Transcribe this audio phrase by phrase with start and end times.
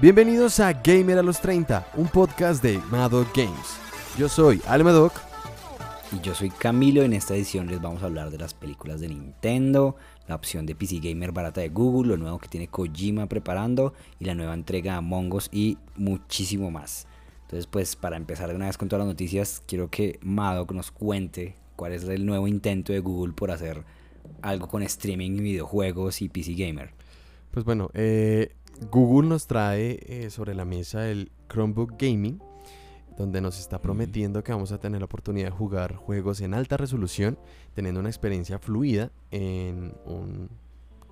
[0.00, 3.80] Bienvenidos a Gamer a los 30, un podcast de Madoc Games.
[4.16, 5.12] Yo soy Almedoc.
[6.12, 7.02] Y yo soy Camilo.
[7.02, 9.96] En esta edición les vamos a hablar de las películas de Nintendo,
[10.28, 14.26] la opción de PC Gamer barata de Google, lo nuevo que tiene Kojima preparando y
[14.26, 17.08] la nueva entrega a Mongos y muchísimo más.
[17.42, 20.92] Entonces, pues para empezar de una vez con todas las noticias, quiero que Madoc nos
[20.92, 23.82] cuente cuál es el nuevo intento de Google por hacer
[24.42, 26.92] algo con streaming, videojuegos y PC Gamer.
[27.50, 28.52] Pues bueno, eh,
[28.90, 32.40] Google nos trae eh, sobre la mesa el Chromebook Gaming,
[33.16, 36.76] donde nos está prometiendo que vamos a tener la oportunidad de jugar juegos en alta
[36.76, 37.38] resolución,
[37.74, 40.48] teniendo una experiencia fluida en un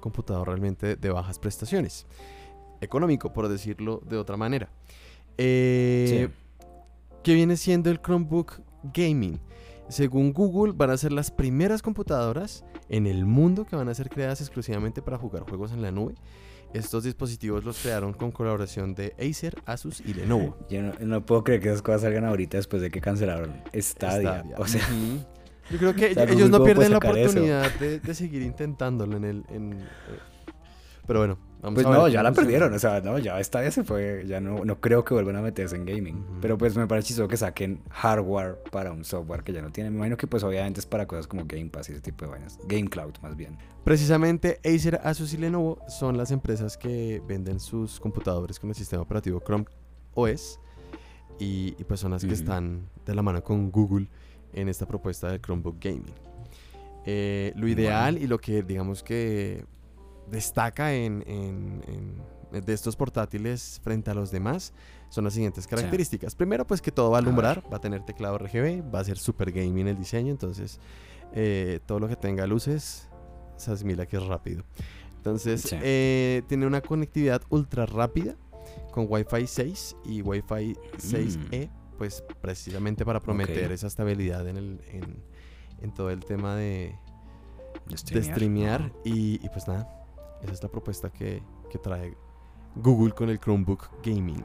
[0.01, 2.07] computador realmente de bajas prestaciones.
[2.81, 4.71] Económico, por decirlo de otra manera.
[5.39, 6.29] Eh,
[7.23, 8.61] ¿Qué viene siendo el Chromebook
[8.95, 9.41] Gaming?
[9.89, 14.09] Según Google, van a ser las primeras computadoras en el mundo que van a ser
[14.09, 16.15] creadas exclusivamente para jugar juegos en la nube.
[16.75, 20.57] Estos dispositivos los crearon con colaboración de Acer, Asus y Lenovo.
[20.71, 24.45] Yo no, puedo creer que esas cosas salgan ahorita después de que cancelaron Stadia.
[24.59, 24.83] O sea,
[25.71, 29.45] yo creo que ellos no pierden la oportunidad de, seguir intentándolo en el.
[29.51, 29.79] En,
[31.07, 32.73] pero bueno, vamos pues no, ya la perdieron.
[32.73, 34.25] O sea, no, ya esta vez se fue.
[34.27, 36.25] Ya no, no creo que vuelvan a meterse en gaming.
[36.41, 39.93] Pero pues me parece chistoso que saquen hardware para un software que ya no tienen.
[39.93, 42.31] Me imagino que pues obviamente es para cosas como Game Pass y ese tipo de
[42.31, 42.59] vainas.
[42.67, 43.59] Game Cloud más bien.
[43.85, 49.03] Precisamente Acer, Asus y Lenovo son las empresas que venden sus computadores con el sistema
[49.03, 49.65] operativo Chrome
[50.15, 50.61] OS.
[51.39, 54.09] Y, pues son las que están de la mano con Google
[54.55, 56.15] en esta propuesta de Chromebook Gaming.
[57.05, 59.65] Eh, lo ideal y lo que digamos que
[60.31, 61.23] destaca en,
[62.51, 64.73] de estos portátiles frente a los demás
[65.09, 66.35] son las siguientes características.
[66.35, 69.19] Primero, pues que todo va a alumbrar, va a tener teclado RGB, va a ser
[69.19, 70.81] super gaming el diseño, entonces
[71.33, 73.09] eh, todo lo que tenga luces
[73.57, 74.65] se asimila que es rápido.
[75.17, 78.37] Entonces, eh, tiene una conectividad ultra rápida
[78.93, 81.97] con Wi-Fi 6 y Wi-Fi 6E, mm.
[81.99, 84.81] pues precisamente para prometer esa estabilidad en, el,
[85.83, 86.97] en, todo el tema de,
[87.87, 88.93] de streamear.
[89.05, 89.96] y, y pues nada,
[90.43, 91.43] esa es la propuesta que,
[91.83, 92.17] trae
[92.75, 94.43] Google con el Chromebook Gaming.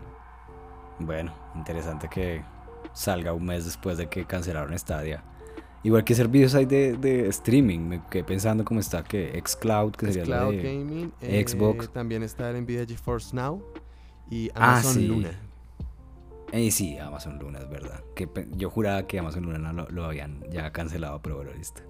[1.00, 2.44] Bueno, interesante que
[2.92, 5.24] salga un mes después de que cancelaron Stadia.
[5.84, 10.08] Igual que servicios hay de, de streaming, me quedé pensando cómo está que Xcloud, que
[10.08, 11.90] sería Xcloud Gaming, eh, Xbox.
[11.90, 13.64] también está el Nvidia GeForce Now
[14.30, 15.32] y ah, Amazon Luna.
[16.52, 18.04] Eh, sí, Amazon Luna, es verdad.
[18.14, 18.28] Que
[18.58, 21.82] yo juraba que Amazon Luna lo, lo habían ya cancelado, pero bueno, listo.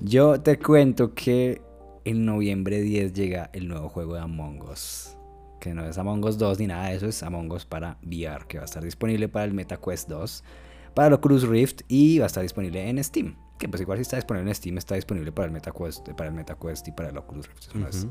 [0.00, 1.60] Yo te cuento que
[2.04, 5.16] en noviembre 10 llega el nuevo juego de Among Us.
[5.60, 8.46] Que no es Among Us 2 ni nada de eso, es Among Us para VR,
[8.46, 10.44] que va a estar disponible para el MetaQuest 2,
[10.94, 13.36] para el Oculus Rift y va a estar disponible en Steam.
[13.58, 16.34] Que pues igual si está disponible en Steam, está disponible para el MetaQuest, para el
[16.34, 18.06] MetaQuest y para el Oculus Rift.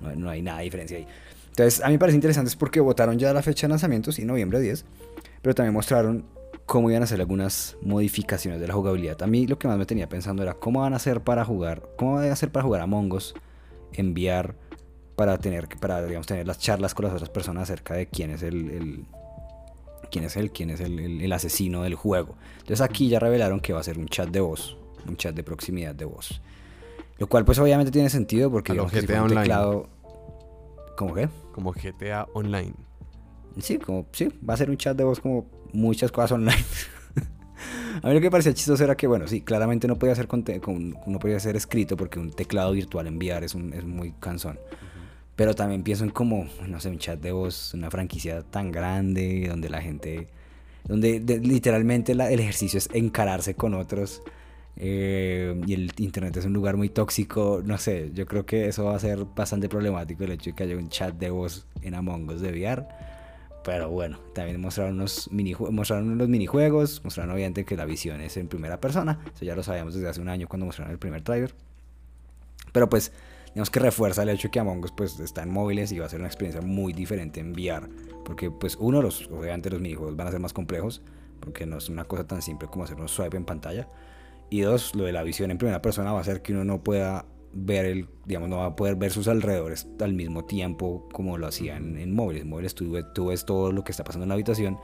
[0.00, 1.06] no, hay nada de diferencia ahí.
[1.48, 4.24] Entonces, a mí me parece interesante es porque votaron ya la fecha de lanzamiento, sí,
[4.24, 4.84] noviembre 10,
[5.42, 6.24] pero también mostraron
[6.70, 9.20] cómo iban a hacer algunas modificaciones de la jugabilidad.
[9.24, 11.82] A mí lo que más me tenía pensando era cómo van a hacer para jugar,
[11.96, 13.34] cómo van a hacer para jugar a Mongos,
[13.92, 14.54] enviar
[15.16, 18.44] para tener para digamos tener las charlas con las otras personas acerca de quién es
[18.44, 19.04] el,
[20.12, 22.36] quién es el quién es el, asesino del juego.
[22.60, 24.76] Entonces aquí ya revelaron que va a ser un chat de voz,
[25.08, 26.40] un chat de proximidad de voz.
[27.18, 29.40] Lo cual pues obviamente tiene sentido porque digamos, GTA Online.
[29.40, 29.88] Teclado,
[30.96, 31.28] ¿Cómo qué?
[31.50, 32.74] Como GTA Online.
[33.58, 36.56] Sí, como sí, va a ser un chat de voz como muchas cosas online.
[38.02, 40.26] a mí lo que me parecía chistoso era que, bueno, sí, claramente no podía ser,
[40.26, 40.44] con,
[41.06, 44.58] no podía ser escrito porque un teclado virtual enviar es, un, es muy cansón.
[45.36, 49.46] Pero también pienso en como, no sé, un chat de voz, una franquicia tan grande
[49.48, 50.28] donde la gente,
[50.86, 54.22] donde literalmente el ejercicio es encararse con otros.
[54.76, 58.84] Eh, y el internet es un lugar muy tóxico, no sé, yo creo que eso
[58.84, 61.94] va a ser bastante problemático el hecho de que haya un chat de voz en
[61.94, 62.86] Among Us de VR
[63.62, 65.28] pero bueno, también mostraron unos
[65.70, 69.62] mostraron los minijuegos, mostraron obviamente que la visión es en primera persona, eso ya lo
[69.62, 71.54] sabíamos desde hace un año cuando mostraron el primer trailer.
[72.72, 73.12] Pero pues,
[73.48, 76.06] digamos que refuerza el hecho de que Among Us pues está en móviles y va
[76.06, 77.88] a ser una experiencia muy diferente en VR,
[78.24, 81.02] porque pues uno, los, obviamente los minijuegos van a ser más complejos,
[81.40, 83.88] porque no es una cosa tan simple como hacer un swipe en pantalla.
[84.48, 86.82] Y dos, lo de la visión en primera persona va a hacer que uno no
[86.82, 91.38] pueda ver el, digamos, no va a poder ver sus alrededores al mismo tiempo como
[91.38, 92.42] lo hacían en, móviles.
[92.42, 94.78] En móviles tú, tú, ves todo lo que está pasando en la habitación.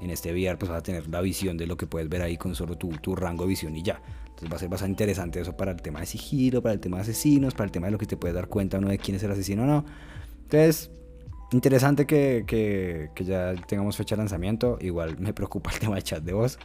[0.00, 2.36] En este VR pues vas a tener la visión de lo que puedes ver ahí
[2.36, 4.00] con solo tu, tu rango de visión y ya.
[4.24, 6.96] Entonces va a ser bastante interesante eso para el tema de sigilo, para el tema
[6.98, 9.16] de asesinos, para el tema de lo que te puedes dar cuenta uno de quién
[9.16, 9.84] es el asesino o no.
[10.44, 10.90] Entonces,
[11.52, 14.78] interesante que, que, que ya tengamos fecha de lanzamiento.
[14.80, 16.58] Igual me preocupa el tema de chat de voz.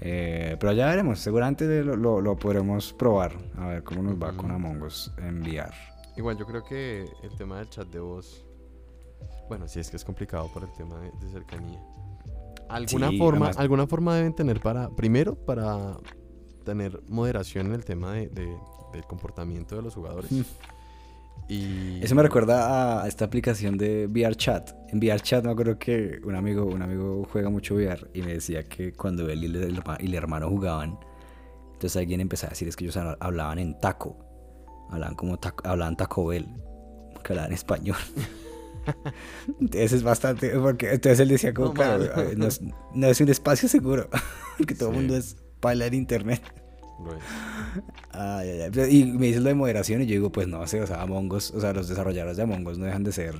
[0.00, 4.50] Eh, pero ya veremos, seguramente lo, lo, podremos probar, a ver cómo nos va con
[4.52, 5.74] Among Us en VR.
[6.16, 8.44] Igual yo creo que el tema del chat de voz
[9.48, 11.80] Bueno, sí, es que es complicado por el tema de, de cercanía.
[12.68, 15.96] ¿Alguna, Sí, forma, además- ¿Alguna forma deben tener para, primero, para
[16.64, 18.56] tener moderación en el tema de, de-
[18.92, 20.30] del comportamiento de los jugadores?
[21.48, 22.00] Y...
[22.02, 24.70] Eso me recuerda a esta aplicación de VRChat.
[24.92, 28.68] En VRChat me acuerdo que un amigo, un amigo juega mucho VR y me decía
[28.68, 30.98] que cuando él y el, herma- y el hermano jugaban,
[31.72, 34.18] entonces alguien empezaba a decir es que ellos hablaban en taco.
[34.90, 36.46] Hablaban como taco, hablaban Taco Bell,
[37.22, 37.96] que hablaban español.
[39.60, 42.60] Entonces es bastante, porque entonces él decía como, No, claro, ver, no, es,
[42.94, 44.08] no es un espacio seguro,
[44.58, 45.00] porque todo el Sí.
[45.00, 46.40] mundo es para en internet.
[48.12, 48.96] Ay, ay, ay.
[48.96, 51.32] Y me dices lo de moderación y yo digo, pues no sé, o sea, Among
[51.32, 53.34] Us, o sea, los desarrolladores de Among Us no dejan de ser,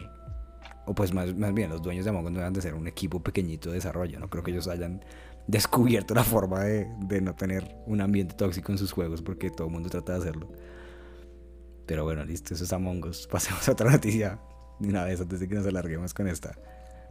[0.87, 2.87] o pues más, más bien, los dueños de Among Us no dejan de ser un
[2.87, 5.05] equipo pequeñito de desarrollo, no creo que ellos hayan
[5.47, 9.67] descubierto la forma de, de no tener un ambiente tóxico en sus juegos porque todo
[9.67, 10.49] el mundo trata de hacerlo.
[11.87, 13.27] Pero bueno, listo, eso es Among Us.
[13.33, 14.39] Pasemos a otra noticia
[14.79, 16.55] de una vez antes de que nos alarguemos con esta.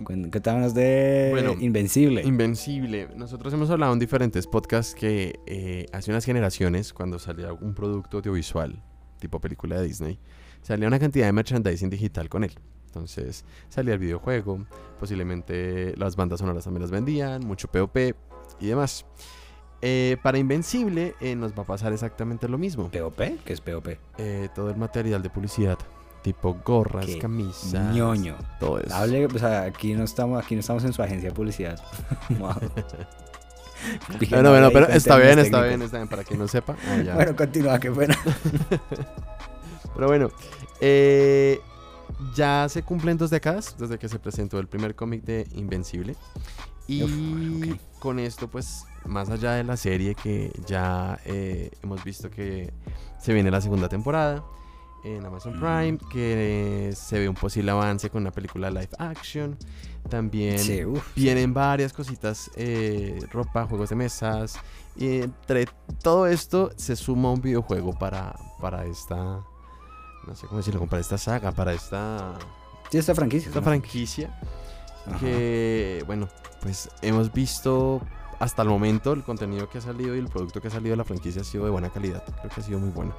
[0.04, 2.22] Cuéntanos de Bueno, Invencible.
[2.24, 3.10] Invencible.
[3.16, 8.18] Nosotros hemos hablado en diferentes podcasts que eh, hace unas generaciones, cuando salía un producto
[8.18, 8.82] audiovisual,
[9.20, 10.20] tipo película de Disney,
[10.62, 12.52] salía una cantidad de merchandising digital con él.
[12.86, 14.66] Entonces salía el videojuego,
[15.00, 17.98] posiblemente las bandas sonoras también las vendían, mucho POP
[18.60, 19.06] y demás.
[19.82, 22.90] Eh, para Invencible eh, nos va a pasar exactamente lo mismo.
[22.92, 23.22] ¿POP?
[23.46, 23.90] ¿Qué es POP?
[24.56, 25.78] Todo el material de publicidad,
[26.28, 28.36] tipo gorras, Qué camisas, ñoño.
[28.60, 28.94] todo eso.
[28.94, 31.80] Hable, o sea, aquí no estamos, aquí no estamos en su agencia de publicidad.
[32.38, 32.54] Wow.
[34.32, 36.76] Bueno, bueno, pero está bien, está bien, está bien, para quien no sepa.
[36.90, 37.14] ah, ya.
[37.14, 38.18] Bueno, continúa, qué pena.
[39.94, 40.30] Pero bueno,
[40.82, 41.62] eh,
[42.36, 46.16] ya se cumplen dos décadas desde que se presentó el primer cómic de Invencible.
[46.88, 52.32] Y Uf, con esto, pues, más allá de la serie que ya eh, hemos visto
[52.32, 52.74] que
[53.22, 54.44] se viene la segunda temporada
[55.16, 55.54] en Amazon.
[55.60, 59.58] Prime, que eh, se ve un posible avance con una película live action.
[60.10, 60.82] También Sí,
[61.16, 64.60] vienen varias cositas, eh, ropa, juegos de mesas.
[64.96, 65.68] Y entre
[66.02, 69.16] todo esto se suma un videojuego para, para esta,
[70.26, 72.36] no sé cómo decirlo, para esta saga, para esta,
[72.90, 73.50] Sí, esta franquicia.
[73.50, 73.66] esta ¿no?
[73.66, 74.40] franquicia.
[75.06, 75.20] Ajá.
[75.20, 76.28] Que, bueno,
[76.62, 78.02] pues hemos visto
[78.40, 80.98] hasta el momento el contenido que ha salido y el producto que ha salido de
[80.98, 82.24] la franquicia ha sido de buena calidad.
[82.24, 83.14] Creo que ha sido muy bueno.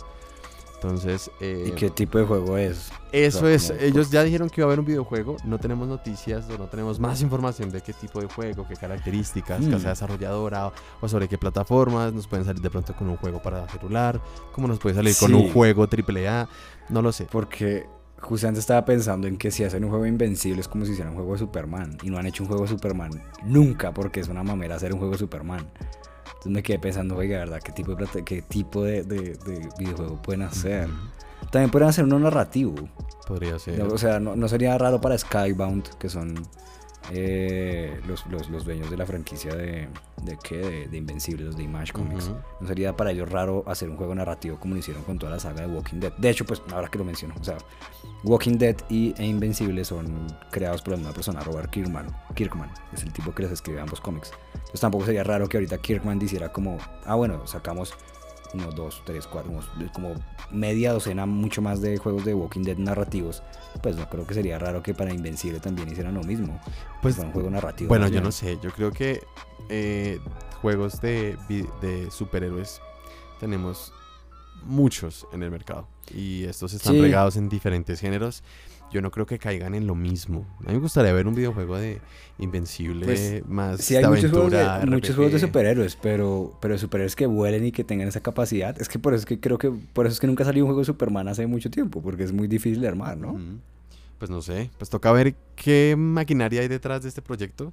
[0.80, 2.90] Entonces, eh, ¿Y qué tipo de juego es?
[3.10, 6.48] eso sea, es, ellos ya dijeron que iba a haber un videojuego, no tenemos noticias
[6.50, 9.72] o no tenemos más información de qué tipo de juego, qué características, Mm.
[9.72, 13.68] casa desarrolladora o sobre qué plataformas, nos pueden salir de pronto con un juego para
[13.68, 14.20] celular,
[14.52, 16.48] cómo nos puede salir con un juego AAA,
[16.90, 17.26] no lo sé.
[17.28, 17.86] Porque
[18.20, 21.16] justamente estaba pensando en que si hacen un juego invencible es como si hicieran un
[21.18, 21.98] juego de Superman.
[22.04, 23.10] Y no han hecho un juego de Superman
[23.44, 25.66] nunca porque es una mamera hacer un juego de Superman.
[26.48, 27.60] Entonces me quedé pensando, oiga, ¿verdad?
[27.62, 30.88] ¿Qué tipo de, qué tipo de, de- de videojuego pueden hacer?
[31.50, 32.74] También pueden hacer uno narrativo.
[33.26, 33.82] Podría ser.
[33.82, 36.34] O sea, no, no sería raro para Skybound, que son
[37.10, 39.88] eh, los, los, los dueños de la franquicia de,
[40.22, 40.58] de, ¿qué?
[40.58, 42.30] de, de Invencible, los de Image Comics.
[42.60, 45.40] No sería para ellos raro hacer un juego narrativo como lo hicieron con toda la
[45.40, 46.12] saga de Walking Dead.
[46.18, 47.58] De hecho, pues ahora que lo menciono, o sea,
[48.24, 52.06] Walking Dead y, e Invencible son creados por la misma persona, Robert Kirkman.
[52.34, 54.32] Kirkman es el tipo que les escribe ambos cómics.
[54.54, 57.94] Entonces tampoco sería raro que ahorita Kirkman dijera como, ah, bueno, sacamos
[58.54, 60.14] uno, dos, tres, cuatro, unos- como
[60.50, 63.42] media docena, mucho más de juegos de Walking Dead narrativos.
[63.82, 66.60] Pues no creo que sería raro que para Invencible también hicieran lo mismo.
[67.02, 67.88] Pues, fuera un juego narrativo.
[67.88, 68.24] Bueno, yo bien.
[68.24, 69.22] no sé, yo creo que
[69.68, 70.18] eh,
[70.62, 71.36] juegos de,
[71.80, 72.80] de superhéroes
[73.38, 73.92] tenemos
[74.64, 77.00] muchos en el mercado y estos están Sí.
[77.00, 78.42] regados en diferentes géneros.
[78.90, 80.46] Yo no creo que caigan en lo mismo.
[80.60, 82.00] A mí me gustaría ver un videojuego de
[82.38, 87.14] Invencible Pues, más Sí, hay muchos juegos, de, muchos juegos de superhéroes, pero, pero superhéroes
[87.16, 88.80] que vuelen y que tengan esa capacidad.
[88.80, 90.68] Es que por eso es que creo que por eso es que nunca salió un
[90.68, 93.38] juego de Superman hace mucho tiempo, porque es muy difícil de armar, ¿no?
[94.18, 97.72] Pues no sé, pues toca ver qué maquinaria hay detrás de este proyecto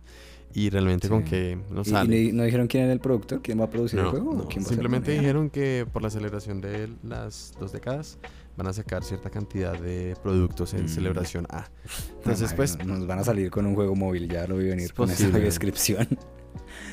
[0.54, 2.34] y realmente con qué nos Y- y, sale.
[2.34, 4.34] no dijeron quién era el productor, quién va a producir el juego.
[4.34, 8.20] no, quién va simplemente dijeron que por la celebración de las dos décadas
[8.58, 10.88] van a sacar cierta cantidad de productos en Mm.
[10.90, 11.66] celebración A.
[12.18, 14.86] Entonces, pues, no- nos van a salir con un juego móvil, ya lo vi venir
[14.86, 15.40] Es con esa posible.
[15.42, 16.08] descripción.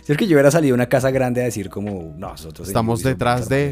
[0.04, 2.66] Si es que yo hubiera salido a una casa grande a decir como, no, nosotros
[2.68, 3.68] Estamos detrás de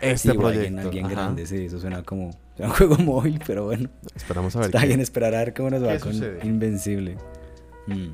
[0.00, 0.80] este Sí, alguien, proyecto.
[0.80, 1.14] alguien ajá.
[1.14, 3.88] grande, sí, eso suena como un juego móvil, pero bueno.
[4.14, 4.66] Esperamos a ver.
[4.68, 6.40] Está qué- bien esperar a ver cómo nos va ¿Qué con sucede?
[6.46, 7.16] Invencible.
[7.86, 8.08] Mm.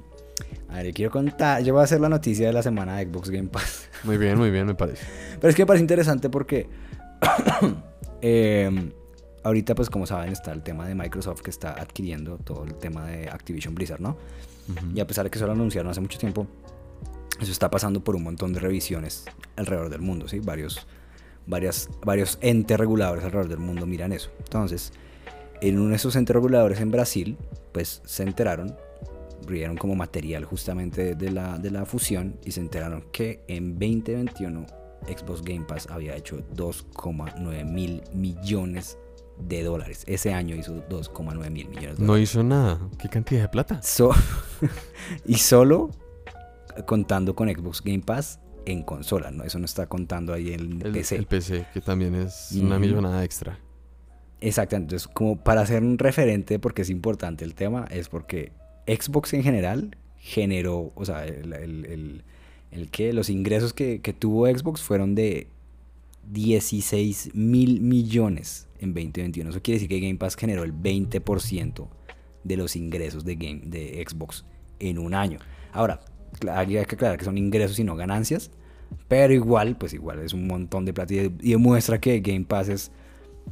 [0.71, 3.30] A ver, quiero contar, yo voy a hacer la noticia de la semana de Xbox
[3.30, 3.88] Game Pass.
[4.04, 5.04] Muy bien, muy bien, me parece.
[5.40, 6.68] Pero es que me parece interesante porque
[8.22, 8.92] eh,
[9.42, 13.06] ahorita, pues como saben, está el tema de Microsoft que está adquiriendo todo el tema
[13.06, 14.16] de Activision Blizzard, ¿no?
[14.68, 14.86] Ujú.
[14.94, 16.46] Y a pesar de que eso lo anunciaron hace mucho tiempo,
[17.40, 19.24] eso está pasando por un montón de revisiones
[19.56, 20.38] alrededor del mundo, ¿sí?
[20.38, 20.86] Varios,
[21.46, 24.30] varias, varios entes reguladores alrededor del mundo miran eso.
[24.38, 24.92] Entonces,
[25.60, 27.36] en uno de esos centros reguladores en Brasil,
[27.72, 28.76] pues se enteraron,
[29.48, 34.81] vieron como material justamente de la, de la fusión y se enteraron que en 2021
[35.06, 38.99] Xbox Game Pass había hecho 2,9 mil millones
[39.38, 40.04] de dólares.
[40.06, 41.99] Ese año hizo 2,9 mil millones de dólares.
[42.00, 42.78] No hizo nada.
[42.99, 43.80] ¿Qué cantidad de plata?
[45.26, 45.90] y solo
[46.87, 49.44] contando con Xbox Game Pass en consola, ¿no?
[49.44, 51.16] Eso no está contando ahí en el PC.
[51.16, 53.59] El PC, que también es una millonada extra.
[54.40, 58.52] Exacto, entonces como para hacer un referente, porque es importante el tema, es porque
[58.87, 62.25] Xbox en general generó, o sea, el,
[62.90, 65.48] que los ingresos que, que, tuvo Xbox fueron de
[66.30, 69.50] 16 mil millones en 2021.
[69.50, 71.88] Eso quiere decir que Game Pass generó el 20%
[72.44, 74.44] de los ingresos de, game, de Xbox
[74.78, 75.38] en un año.
[75.72, 76.00] Ahora,
[76.50, 78.50] hay que aclarar que son ingresos y no ganancias,
[79.08, 82.92] pero igual, pues igual es un montón de plata y demuestra que Game Pass es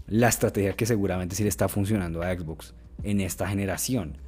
[0.06, 4.18] la estrategia que seguramente sí le está funcionando a Xbox en esta generación.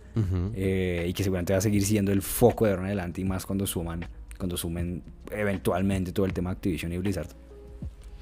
[0.54, 3.24] Eh, y que seguramente va a seguir siendo el foco de ahora en adelante y
[3.24, 4.06] más cuando suman,
[4.42, 7.28] cuando sumen eventualmente todo el tema Activision y Blizzard.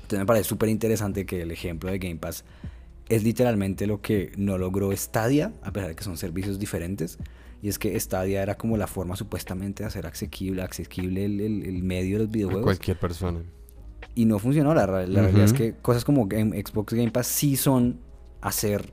[0.03, 2.45] Entonces me parece súper interesante que el ejemplo de Game Pass
[3.09, 7.17] es literalmente lo que no logró Stadia, a pesar de que son servicios diferentes.
[7.63, 11.83] Y es que Stadia era como la forma supuestamente de hacer asequible, accesible el, el,
[11.83, 12.65] medio de los videojuegos.
[12.65, 13.41] A cualquier persona.
[14.15, 14.75] Y no funcionó.
[14.75, 17.99] La, la realidad es que cosas como Xbox Game Pass sí son
[18.43, 18.93] hacer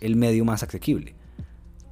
[0.00, 1.16] el medio más asequible.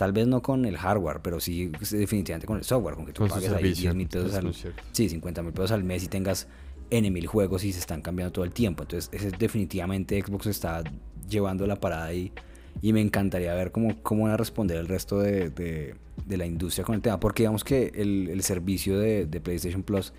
[0.00, 3.28] Tal vez no con el hardware, pero sí definitivamente con el software, con que tú
[3.28, 4.50] pagues ahí 10 mil pesos al
[4.92, 6.48] Sí, 50 mil pesos al mes y tengas
[6.88, 8.84] N mil juegos y se están cambiando todo el tiempo.
[8.84, 10.82] Entonces, ese definitivamente Xbox está
[11.28, 12.32] llevando la parada ahí.
[12.80, 16.82] Y me encantaría ver cómo, cómo van a responder el resto de, de, la industria
[16.82, 17.20] con el tema.
[17.20, 20.14] Porque digamos que el, el servicio de, de, PlayStation Plus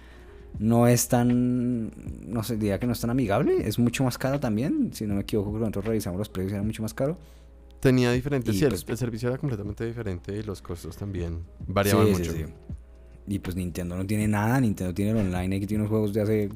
[0.59, 1.91] no es tan,
[2.31, 3.67] no sé, diría que no es tan amigable.
[3.67, 4.91] Es mucho más caro también.
[4.93, 7.17] Si no me equivoco, cuando nosotros revisamos los precios era mucho más caro.
[7.81, 12.31] Tenía diferentes, sí, pues el, servicio era completamente diferente y los costos también variaban mucho.
[13.27, 16.21] y pues Nintendo no tiene nada, Nintendo tiene el online, que tiene unos juegos de
[16.21, 16.49] hace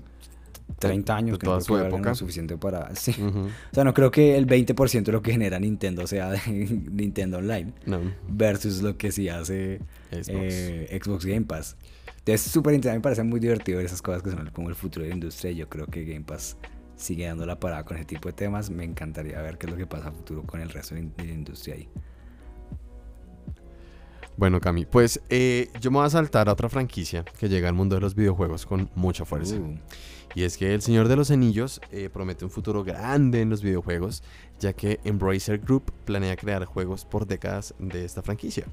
[0.80, 2.14] 30 años que no su época.
[2.14, 2.94] suficiente para...
[2.96, 3.16] Sí.
[3.20, 6.40] O sea, no creo que el 20% de lo que genera Nintendo sea de
[6.92, 7.74] Nintendo Online.
[7.86, 8.02] No.
[8.30, 9.80] Versus lo que sí hace
[10.12, 11.76] Xbox, eh, Xbox Game Pass.
[12.26, 15.10] Es súper interesante, me parece muy divertido esas cosas que son como el futuro de
[15.10, 15.52] la industria.
[15.52, 16.58] Yo creo que Game Pass
[16.96, 18.70] sigue dando la parada con ese tipo de temas.
[18.70, 21.34] Me encantaría ver qué es lo que pasa a futuro con el resto de la
[21.34, 21.90] industria ahí.
[24.38, 27.74] Bueno, Cami, pues eh, yo me voy a saltar a otra franquicia que llega al
[27.74, 29.56] mundo de los videojuegos con mucha fuerza.
[29.56, 29.78] Uh.
[30.36, 33.62] Y es que El Señor de los Anillos eh, promete un futuro grande en los
[33.62, 34.24] videojuegos,
[34.60, 38.66] ya que Embracer Group planea crear juegos por décadas de esta franquicia.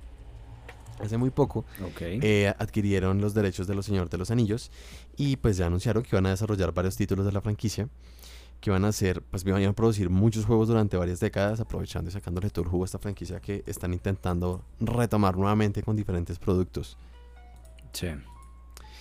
[1.01, 1.65] Hace muy poco
[2.01, 4.71] eh, adquirieron los derechos de Los Señor de los Anillos
[5.17, 7.89] y pues ya anunciaron que iban a desarrollar varios títulos de la franquicia
[8.63, 12.13] que van a hacer, pues van a producir muchos juegos durante varias décadas, aprovechando y
[12.13, 16.97] sacándole todo el jugo a esta franquicia que están intentando retomar nuevamente con diferentes productos.
[17.93, 18.07] Sí.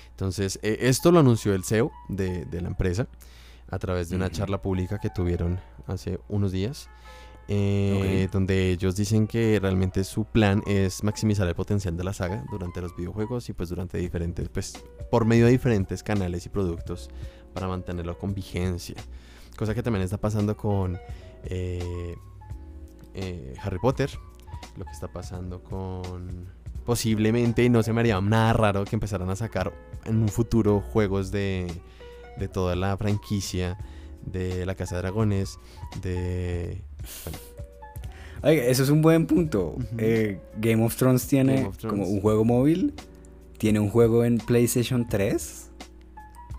[0.10, 3.08] Entonces, eh, esto lo anunció el CEO de, la empresa
[3.70, 6.90] a través de una charla pública que tuvieron hace unos días.
[7.48, 12.46] Eh, donde ellos dicen que realmente su plan es maximizar el potencial de la saga
[12.50, 17.10] durante los videojuegos y pues durante diferentes, pues por medio de diferentes canales y productos
[17.54, 18.96] para mantenerlo con vigencia.
[19.58, 20.98] Cosa que también está pasando con
[21.44, 22.16] eh,
[23.62, 24.12] Harry Potter,
[24.78, 26.48] lo que está pasando con
[26.86, 29.74] posiblemente no se me haría nada raro que empezaran a sacar
[30.06, 31.68] en un futuro juegos de,
[32.38, 33.78] de toda la franquicia
[34.26, 35.60] de la Casa de Dragones,
[36.02, 36.84] de...
[38.44, 39.76] eso es un buen punto.
[39.98, 42.94] Eh, Game of Thrones tiene como un juego móvil,
[43.58, 45.70] tiene un juego en PlayStation 3.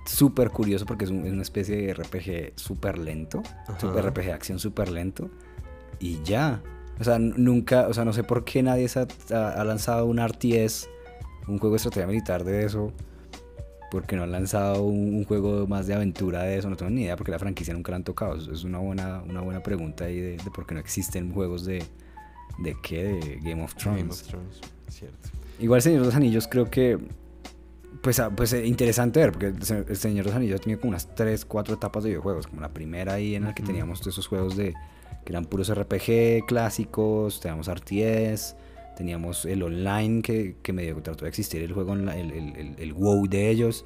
[0.05, 3.43] Súper curioso porque es, una especie de RPG súper lento,
[3.79, 5.31] super RPG de acción súper lento.
[6.01, 6.61] Y ya,
[7.01, 8.89] o sea, nunca, o sea, no sé por qué nadie
[9.33, 10.89] ha, lanzado un RTS,
[11.47, 12.93] un juego de estrategia militar de eso.
[13.93, 17.17] Porque no han lanzado un, juego más de aventura de eso, no tengo ni idea
[17.17, 18.37] porque la franquicia nunca la han tocado.
[18.37, 21.85] Es una buena, una buena pregunta ahí de, por qué no existen juegos de,
[22.59, 24.01] de qué, de Game of Thrones.
[24.01, 25.29] Game of Thrones, cierto.
[25.61, 26.99] Igual Señor de los Anillos creo que
[28.01, 31.15] pues, ah, pues eh, interesante ver, porque el Señor de los Anillos tenía como unas
[31.15, 34.27] 3, 4 etapas de videojuegos, como la primera ahí en la que teníamos todos esos
[34.27, 34.75] juegos de,
[35.25, 38.57] que eran puros RPG clásicos, teníamos RTS,
[38.97, 43.27] teníamos el online que, que medio trató de existir el juego, el, el, el, WoW
[43.27, 43.85] de ellos.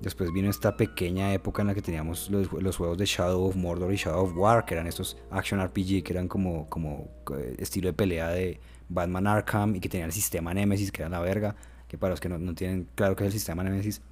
[0.00, 3.56] Después vino esta pequeña época en la que teníamos los, los, juegos de Shadow of
[3.56, 7.56] Mordor y Shadow of War, que eran estos action RPG, que eran como, como eh,
[7.58, 11.20] estilo de pelea de Batman Arkham y que tenían el sistema Nemesis, que era la
[11.20, 11.56] verga,
[11.88, 14.02] que para los que no, no tienen claro qué es el sistema Nemesis,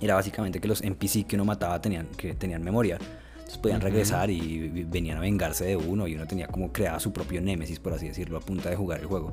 [0.00, 2.98] era básicamente que los NPC que uno mataba tenían, que tenían memoria.
[3.46, 7.12] Entonces podían regresar y, venían a vengarse de uno y uno tenía como creado su
[7.12, 9.32] propio némesis, por así decirlo, a punta de jugar el juego.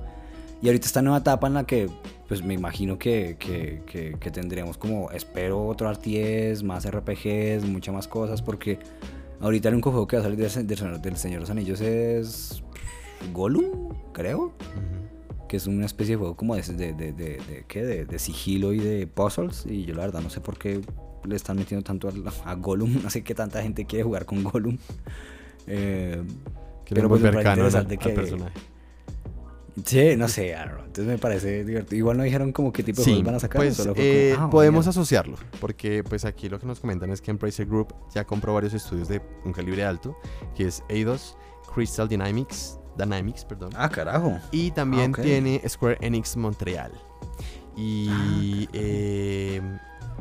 [0.61, 1.89] Y ahorita esta nueva etapa en la que,
[2.27, 8.43] pues me imagino que, que, tendremos como, espero otro RTS, más RPGs, muchas más cosas,
[8.43, 8.77] porque
[9.41, 12.61] ahorita el único juego que va a salir del, Señor de los Anillos es
[13.33, 14.53] Gollum, creo.
[15.49, 17.83] Que es una especie de juego como de, de, de, de, ¿qué?
[17.83, 19.65] de, sigilo y de puzzles.
[19.65, 20.81] Y yo la verdad no sé por qué
[21.25, 22.93] le están metiendo tanto a, a Gollum.
[23.03, 24.77] No sé qué tanta gente quiere jugar con Gollum.
[25.67, 26.21] Eh,
[26.89, 28.53] pero pues me interesante que, personaje.
[29.85, 31.97] Sí, no sé, entonces me parece divertido.
[31.97, 33.59] Igual no dijeron como qué tipo de juegos van a sacar.
[33.59, 37.65] Pues, eh, ah, podemos asociarlo, porque pues aquí lo que nos comentan es que Embracer
[37.65, 40.15] Group ya compró varios estudios de un calibre alto,
[40.55, 41.35] que es Eidos,
[41.73, 43.71] Crystal Dynamics, Dynamics, perdón.
[43.75, 44.37] Ah, carajo.
[44.51, 46.91] Y también ah, tiene Square Enix Montreal.
[47.75, 49.61] Y ah, eh,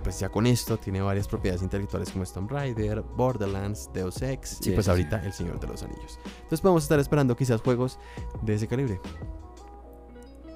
[0.03, 4.71] pues ya con esto tiene varias propiedades intelectuales como Tomb Raider, Borderlands, Deus Ex y
[4.71, 6.19] pues ahorita El Señor de los Anillos.
[6.25, 7.99] Entonces podemos estar esperando quizás juegos
[8.43, 9.01] de ese calibre.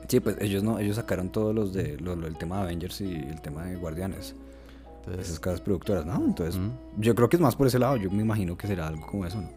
[0.09, 3.40] Sí, pues ellos no, ellos sacaron todos los de el tema de Avengers y el
[3.40, 4.35] tema de Guardianes.
[4.99, 6.16] Entonces, esas casas productoras, ¿no?
[6.25, 6.61] Entonces,
[6.97, 7.97] yo creo que es más por ese lado.
[7.97, 9.49] Yo me imagino que será algo como eso, ¿no?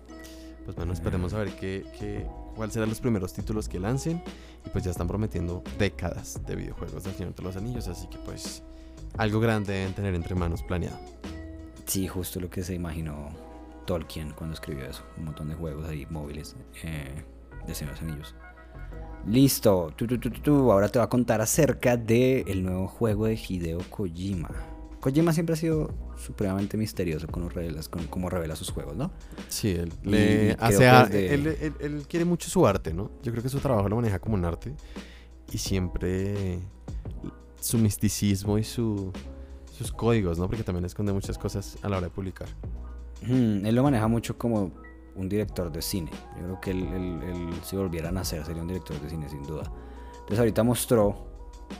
[0.63, 4.21] Pues bueno, esperemos a ver qué, qué, cuáles serán los primeros títulos que lancen.
[4.65, 7.87] Y pues ya están prometiendo décadas de videojuegos del Señor de los Anillos.
[7.87, 8.61] Así que pues
[9.17, 10.99] algo grande deben tener entre manos planeado.
[11.85, 13.29] Sí, justo lo que se imaginó
[13.85, 15.03] Tolkien cuando escribió eso.
[15.17, 17.23] Un montón de juegos ahí móviles eh,
[17.65, 18.35] de Señor de los Anillos.
[19.27, 19.93] Listo,
[20.71, 24.49] ahora te voy a contar acerca del nuevo juego de Hideo Kojima.
[24.99, 29.11] Kojima siempre ha sido supremamente misterioso con, revelas, con cómo revela sus juegos, ¿no?
[29.47, 33.11] Sí, él, le hace él, quiere mucho su arte, ¿no?
[33.23, 34.73] Yo creo que su trabajo lo maneja como un arte
[35.51, 36.59] y siempre
[37.59, 39.11] su misticismo y su,
[39.77, 40.47] sus códigos, ¿no?
[40.47, 42.49] Porque también esconde muchas cosas a la hora de publicar.
[43.21, 44.71] él lo maneja mucho como
[45.15, 46.11] un director de cine.
[46.37, 49.63] Yo creo que él, si volviera a nacer sería un director de cine sin duda.
[50.13, 51.27] Entonces ahorita mostró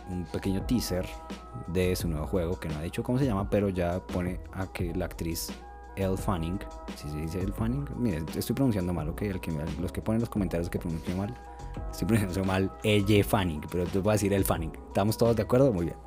[0.10, 1.08] un pequeño teaser
[1.68, 4.72] de su nuevo juego, que no ha dicho cómo se llama, pero ya pone a
[4.72, 5.52] que la actriz
[5.96, 6.60] Elle Fanning,
[6.96, 10.22] si se dice Elle Fanning, miren, estoy pronunciando mal, ok, el que, los que ponen
[10.22, 11.36] los comentarios que pronuncian mal,
[11.91, 14.71] estoy pronunciando mal Elle Fanning, pero tú vas a decir Elle Fanning.
[14.88, 15.73] ¿Estamos todos de acuerdo?
[15.73, 15.97] Muy bien.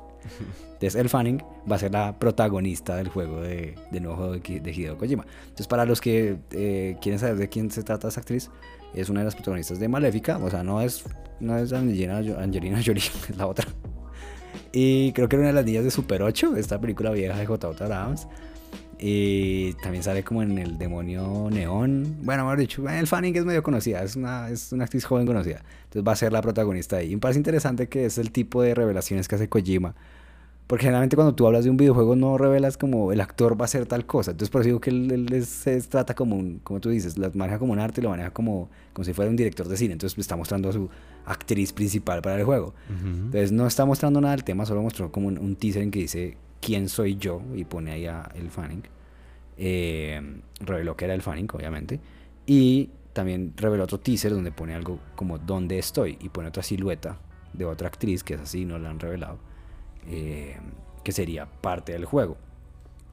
[0.73, 4.71] Entonces, El Fanning va a ser la protagonista del juego de, de nuevo juego de,
[4.71, 5.25] Hideo Kojima.
[5.43, 8.49] Entonces, para los que eh, quieren saber de quién se trata esa actriz,
[8.93, 10.37] es una de las protagonistas de Maléfica.
[10.37, 11.05] O sea, no es,
[11.39, 13.67] no es Angelina, Angelina Jolie, es la otra.
[14.71, 17.45] Y creo que era una de las niñas de Super 8, esta película vieja de
[17.45, 17.85] J.J.
[17.85, 18.27] Abrams.
[19.05, 22.19] Y también sale como en El Demonio Neón.
[22.21, 25.61] Bueno, mejor dicho, el Fanning es medio conocida, es una, es una actriz joven conocida.
[25.83, 27.11] Entonces va a ser la protagonista ahí.
[27.11, 29.93] Y me parece interesante que es el tipo de revelaciones que hace Kojima
[30.67, 33.65] porque generalmente cuando tú hablas de un videojuego no revelas como el actor va a
[33.65, 34.31] hacer tal cosa.
[34.31, 37.59] Entonces por eso digo que él, se trata como un, como tú dices, lo maneja
[37.59, 39.93] como un arte y lo maneja como, como si fuera un director de cine.
[39.93, 40.89] Entonces está mostrando a su
[41.25, 42.73] actriz principal para el juego.
[42.89, 46.37] Entonces no está mostrando nada del tema, solo mostró como un, teaser en que dice
[46.63, 48.83] quién soy yo y pone ahí a el Fanning.
[49.57, 51.99] Eh, reveló que era el Fanning, obviamente.
[52.45, 57.19] Y también reveló otro teaser donde pone algo como dónde estoy y pone otra silueta
[57.53, 59.37] de otra actriz que es así, no la han revelado
[60.07, 60.57] eh,
[61.03, 62.37] que sería parte del juego.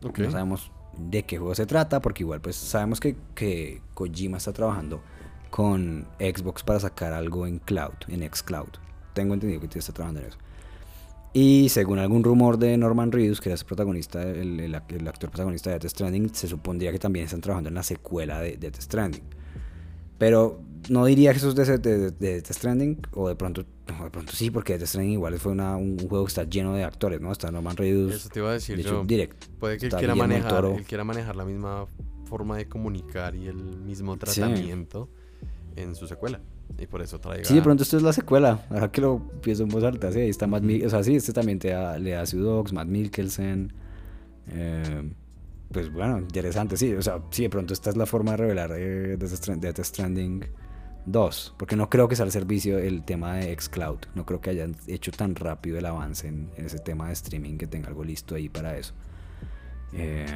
[0.00, 4.52] No sabemos de qué juego se trata, porque igual pues sabemos que, que Kojima está
[4.52, 5.02] trabajando
[5.50, 8.70] con Xbox para sacar algo en cloud, en xCloud.
[9.12, 10.38] Tengo entendido que está trabajando en eso.
[11.32, 15.78] Y según algún rumor de Norman Reedus, que era el protagonista, el, actor protagonista de
[15.78, 19.22] Death Stranding, se supondría que también están trabajando en la secuela de Death Stranding.
[20.18, 24.32] Pero no diría que eso es de, de, Death Stranding, o de pronto, de pronto
[24.32, 27.30] sí, porque Death Stranding igual fue una, un juego que está lleno de actores, ¿no?
[27.30, 28.12] Está Norman Reedus.
[28.14, 29.04] Eso te iba a decir yo.
[29.04, 31.86] Direct, puede que él quiera, manejar, él quiera manejar la misma
[32.24, 35.08] forma de comunicar y el mismo tratamiento
[35.76, 36.40] en su secuela.
[36.78, 37.44] Y por eso traiga...
[37.44, 38.66] Sí, de pronto esto es la secuela.
[38.70, 41.32] Ahora que lo pienso en voz alta, sí, ahí está Matt O sea, sí, este
[41.32, 43.72] también te da, le da Dogs, Matt Mikkelsen.
[44.48, 45.10] Eh,
[45.72, 46.94] pues bueno, interesante, sí.
[46.94, 50.44] O sea, sí, de pronto esta es la forma de revelar eh, Death Stranding
[51.06, 53.98] 2, porque no creo que sea el servicio el tema de xCloud.
[54.14, 57.66] No creo que hayan hecho tan rápido el avance en, ese tema de streaming que
[57.66, 58.94] tenga algo listo ahí para eso.
[59.92, 60.26] Eh,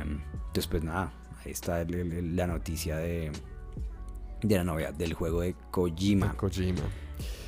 [0.52, 1.12] pues nada,
[1.44, 3.30] ahí está la noticia de,
[4.48, 6.36] de la novedad del juego de Kojima.
[6.36, 6.82] Kojima.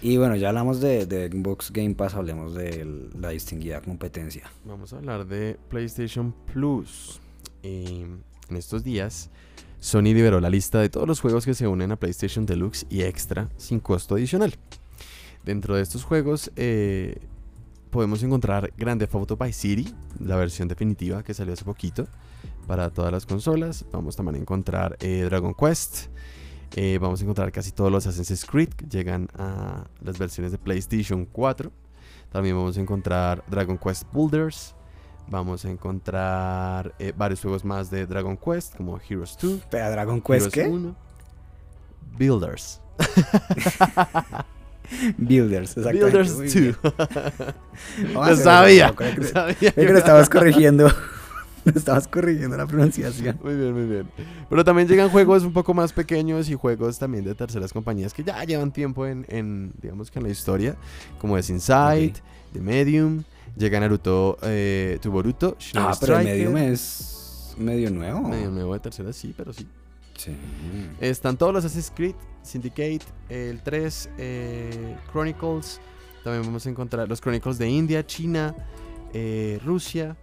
[0.03, 4.51] Y bueno, ya hablamos de, de Xbox Game Pass, hablemos de la distinguida competencia.
[4.65, 7.21] Vamos a hablar de PlayStation Plus.
[7.63, 9.31] en estos días
[9.81, 13.03] Sony liberó la lista de todos los juegos que se unen a PlayStation Deluxe y
[13.03, 14.55] Extra sin costo adicional.
[15.45, 17.21] Dentro de estos juegos, eh,
[17.91, 22.09] podemos encontrar Grande Auto by City, la versión definitiva que salió hace poquito
[22.67, 23.85] para todas las consolas.
[23.93, 26.09] Vamos también a encontrar eh, Dragon Quest.
[26.79, 30.59] Eh, vamos a encontrar casi todos los Assassin's Creed que llegan a las versiones de
[30.59, 31.73] PlayStation 4.
[32.31, 34.75] También vamos a encontrar Dragon Quest Builders.
[35.29, 39.61] Vamos a encontrar eh, varios juegos más de Dragon Quest, como Heroes 2.
[39.71, 40.69] ¿Pero Dragon Quest Heroes qué?
[40.69, 40.97] 1.
[42.19, 42.81] Builders.
[45.19, 46.05] Builders, exactamente.
[46.05, 46.55] Builders Muy 2.
[46.55, 46.77] bien.
[46.85, 48.95] Vamos a Lo hacer sabía.
[48.95, 50.91] creo que lo estabas corrigiendo.
[51.75, 53.39] Estabas corrigiendo la pronunciación.
[53.43, 54.09] Muy bien, muy bien.
[54.49, 58.23] Pero también llegan juegos un poco más pequeños y juegos también de terceras compañías que
[58.23, 60.77] ya llevan tiempo en, en, digamos que en la historia,
[61.19, 62.15] como es Inside,
[62.53, 63.25] The Medium,
[63.57, 66.25] llega Naruto, eh, tu Boruto, Ah, pero el.
[66.25, 68.29] Medium es medio nuevo.
[68.29, 69.67] Medio nuevo de tercera, sí, pero sí.
[70.17, 70.35] Sí.
[71.01, 75.81] Están todos los Assassin's Creed, Syndicate, el 3, eh, Chronicles.
[76.25, 78.55] También vamos a encontrar los Chronicles de India, China,
[79.13, 80.17] eh, Rusia.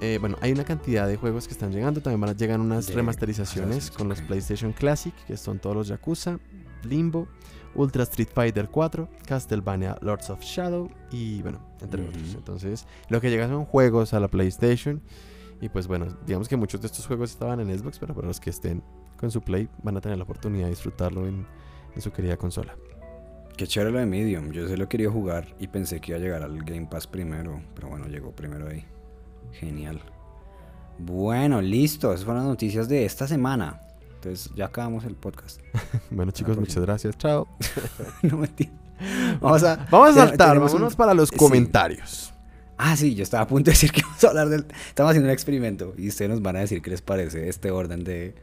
[0.00, 2.00] Eh, bueno, hay una cantidad de juegos que están llegando.
[2.00, 4.20] También van a llegan unas De remasterizaciones con los.
[4.22, 6.38] PlayStation Classic, que son todos los Yakuza,
[6.84, 7.28] Limbo,
[7.74, 12.34] Ultra Street Fighter 4, Castlevania Lords of Shadow y bueno, entre otros.
[12.34, 15.02] Entonces, lo que llega son juegos a la PlayStation.
[15.60, 18.40] Y pues bueno, digamos que muchos de estos juegos estaban en Xbox, pero para los
[18.40, 18.82] que estén
[19.18, 21.46] con su Play van a tener la oportunidad de disfrutarlo en,
[21.94, 22.76] en su querida consola.
[23.56, 24.50] Qué chévere lo de Medium.
[24.50, 27.62] Yo se lo quería jugar y pensé que iba a llegar al Game Pass primero.
[27.74, 28.84] Pero bueno, llegó primero ahí.
[29.58, 30.00] Genial.
[30.98, 32.12] Bueno, listo.
[32.12, 33.80] Esas fueron las noticias de esta semana.
[34.14, 35.60] Entonces ya acabamos el podcast.
[36.10, 37.16] Bueno chicos, muchas gracias.
[37.18, 37.48] Chao.
[38.22, 38.70] no mentira.
[39.40, 41.36] Vamos a, Vamos a saltar, un- vámonos para los sí.
[41.36, 42.32] comentarios.
[42.76, 44.66] Ah, sí, yo estaba a punto de decir que vamos a hablar del...
[44.88, 48.02] Estamos haciendo un experimento y ustedes nos van a decir qué les parece este orden
[48.04, 48.34] de...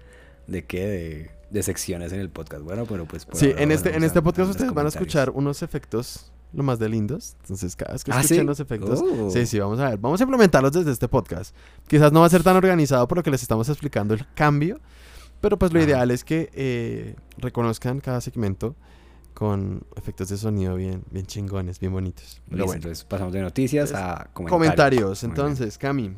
[0.48, 0.88] ¿De qué?
[0.88, 2.64] De, de secciones en el podcast.
[2.64, 3.26] Bueno, pero pues...
[3.26, 6.64] por Sí, ahora en este, en este podcast ustedes van a escuchar unos efectos lo
[6.64, 7.36] más de lindos.
[7.42, 8.44] Entonces, cada vez que ¿Ah, escuchen sí?
[8.46, 9.30] los efectos, Oh.
[9.32, 9.98] sí, sí, vamos a ver.
[9.98, 11.56] Vamos a implementarlos desde este podcast.
[11.88, 14.80] Quizás no va a ser tan organizado por lo que les estamos explicando el cambio,
[15.40, 15.88] pero pues lo Ajá.
[15.88, 18.76] ideal es que eh, reconozcan cada segmento
[19.34, 22.42] con efectos de sonido bien, bien chingones, bien bonitos.
[22.46, 22.78] Pero Listo, bueno.
[22.78, 24.50] entonces pasamos de noticias a comentarios.
[24.50, 26.14] Comentarios, entonces, Cami.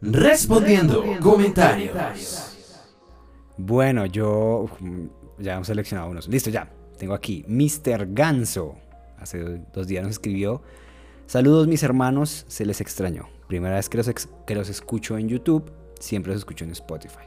[0.00, 2.56] Respondiendo comentarios.
[3.56, 4.66] Bueno, yo
[5.38, 6.28] ya hemos seleccionado unos.
[6.28, 6.70] Listo, ya.
[6.98, 8.12] Tengo aquí Mr.
[8.12, 8.74] Ganso.
[9.18, 10.62] Hace dos días nos escribió.
[11.26, 13.28] Saludos mis hermanos, se les extrañó.
[13.48, 14.10] Primera vez que los,
[14.46, 17.26] que los escucho en YouTube, siempre los escucho en Spotify.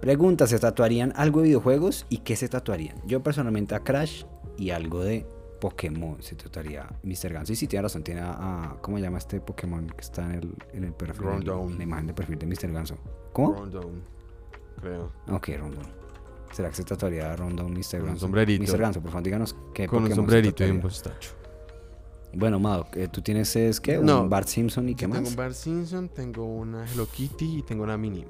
[0.00, 2.96] Pregunta, ¿se tatuarían algo de videojuegos y qué se tatuarían?
[3.06, 4.24] Yo personalmente a Crash
[4.56, 5.26] y algo de
[5.60, 7.32] Pokémon se tatuaría Mr.
[7.34, 7.52] Ganso.
[7.52, 8.32] Y sí, tiene razón, tiene a,
[8.72, 11.22] a- ¿Cómo se llama este Pokémon que está en el, en el perfil?
[11.26, 11.76] en Rondon.
[11.78, 12.72] la imagen de perfil de Mr.
[12.72, 12.96] Ganso.
[13.32, 13.52] ¿Cómo?
[13.54, 14.02] Rondon,
[14.80, 15.12] creo.
[15.30, 15.99] Ok, Rondon.
[16.52, 18.00] ¿Será que se tatuaría Rondon Mr.
[18.00, 18.64] Con un sombrerito.
[18.64, 18.78] Mr.
[18.78, 21.40] Ganso, por favor, díganos qué Con un Pokémon sombrerito y un postacho.
[22.32, 23.98] Bueno, Mado, eh, ¿tú tienes es, qué?
[23.98, 24.22] No.
[24.22, 25.18] ¿Un Bart Simpson y qué más?
[25.18, 28.24] Tengo un Bart Simpson, tengo una Hello Kitty y tengo una Minnie.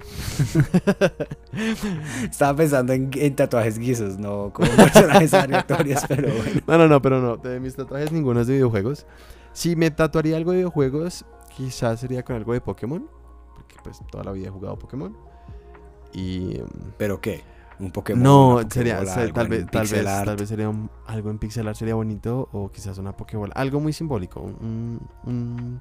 [2.25, 6.61] Estaba pensando en, en tatuajes guisos, no como personajes aleatorios, pero bueno.
[6.67, 7.37] No, no, no, pero no.
[7.37, 9.07] De mis tatuajes ninguno es de videojuegos.
[9.53, 13.07] Si me tatuaría algo de videojuegos, quizás sería con algo de Pokémon.
[13.55, 15.15] Porque pues toda la vida he jugado Pokémon.
[16.15, 16.57] Y...
[16.59, 17.43] em, ¿Pero qué?
[17.81, 18.23] ¿Un Pokémon?
[18.23, 21.77] no, sería, se- tal vez, tal vez, tal vez sería un- algo en pixel art
[21.77, 25.81] sería bonito o quizás una Pokébola, algo muy simbólico, un, un-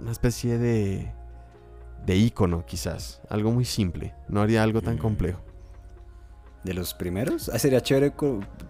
[0.00, 1.12] una especie de
[2.06, 5.40] de icono quizás, algo muy simple, no haría algo tan complejo.
[6.64, 7.48] ¿De los primeros?
[7.48, 8.12] Ah, sería chévere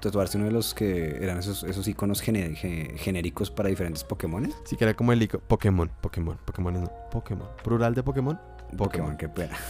[0.00, 4.48] tatuarse uno de los que eran esos, esos iconos genéricos para diferentes Pokémon.
[4.64, 8.40] Sí que era como el icono Pokémon, Pokémon, Pokémon, no, Pokémon, plural de Pokémon.
[8.76, 9.56] Pokémon, qué pena.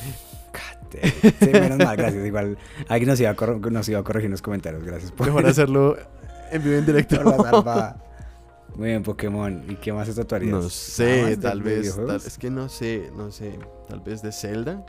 [1.40, 2.26] Sí, menos mal, gracias.
[2.26, 2.58] Igual
[2.88, 4.82] alguien nos iba, a cor- nos iba a corregir en los comentarios.
[4.82, 5.96] Gracias por, Mejor hacerlo
[6.50, 7.22] en vivo en directo.
[7.22, 7.96] la.
[8.76, 9.64] Muy bien, Pokémon.
[9.68, 10.50] ¿Y qué más se tatuarías?
[10.52, 13.56] No ¿Nada sé, tal vez, tal- es que no sé, no sé,
[13.88, 14.84] tal vez de Zelda,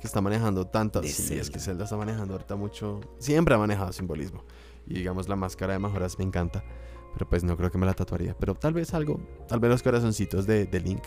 [0.00, 1.64] que está manejando tanto, De sí, es que Zelda.
[1.64, 4.44] Zelda está manejando ahorita mucho, siempre ha manejado simbolismo,
[4.86, 6.62] y digamos la máscara de mejoras me encanta,
[7.14, 9.82] pero pues no creo que me la tatuaría, pero tal vez algo, tal vez los
[9.82, 11.02] corazoncitos de, de Link,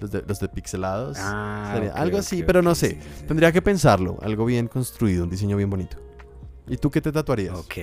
[0.00, 2.92] los de, los de pixelados, Ah, sería ok, algo así, ok, pero no sí, sé,
[2.94, 3.24] sí, sí.
[3.26, 5.96] tendría que pensarlo, algo bien construido, un diseño bien bonito.
[6.68, 7.58] ¿Y tú qué te tatuarías?
[7.58, 7.74] Ok.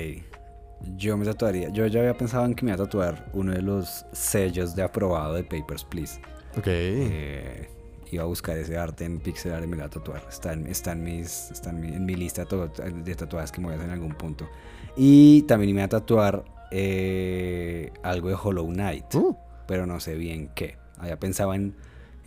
[0.96, 1.70] Yo me tatuaría.
[1.70, 4.84] Yo ya había pensado en que me iba a tatuar uno de los sellos de
[4.84, 6.22] aprobado de Papers, Please.
[6.58, 6.68] Ok.
[6.68, 7.70] Eh,
[8.12, 10.24] iba a buscar ese arte en pixel art y me lo iba a tatuar.
[10.30, 13.66] Está en, está en, mis, está en, mi, en mi lista de tatuajes que me
[13.68, 14.48] voy a hacer en algún punto.
[14.96, 19.36] Y también me iba a tatuar eh, algo de Hollow Knight, Uh,
[19.68, 20.78] pero no sé bien qué.
[21.00, 21.76] Había pensado en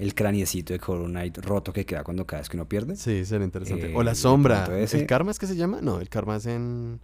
[0.01, 2.97] el craniecito de Hollow Knight roto que queda cuando cada vez que uno pierde.
[2.97, 3.91] sí, sería interesante.
[3.93, 4.67] Eh, o la sombra.
[4.79, 5.81] ¿El karma es que se llama?
[5.83, 7.01] No, el karma es en...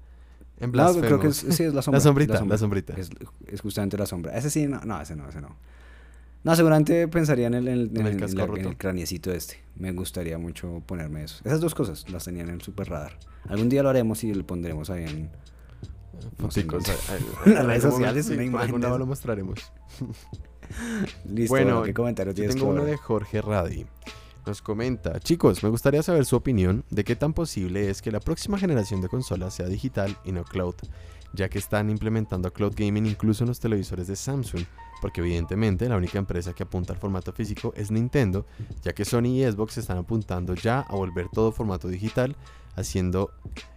[0.59, 1.99] En No, creo que es, sí, es la sombra.
[1.99, 2.55] La sombrita, sombra.
[2.55, 2.95] la sombrita.
[2.97, 3.11] Es,
[3.47, 4.37] es justamente la sombra.
[4.39, 5.55] Ese sí, no, no, ese no, ese no.
[6.45, 9.59] No, seguramente pensaría en el, en el, En el en el- en el craniecito este.
[9.75, 11.41] Me gustaría mucho ponerme eso.
[11.45, 13.19] Esas dos cosas las tenían en super radar.
[13.49, 15.29] Algún día lo haremos y lo pondremos ahí en...
[16.39, 16.69] no sé, en-
[17.55, 19.59] las redes sociales, momento, una sí, por imagen algún lado lo mostraremos.
[21.25, 23.87] Listo, Bueno, bueno, ¿qué comentario tienes tengo uno de Jorge Radi.
[24.47, 28.21] Nos comenta, chicos, me gustaría saber su opinión de qué tan posible es que la
[28.21, 30.77] próxima generación de consolas sea digital y no cloud,
[31.33, 34.63] ya que están implementando cloud gaming incluso en los televisores de Samsung,
[35.01, 38.47] porque evidentemente la única empresa que apunta al formato físico es Nintendo,
[38.83, 42.37] ya que Sony y Xbox están apuntando ya a volver todo formato digital,
[42.77, 43.33] haciendo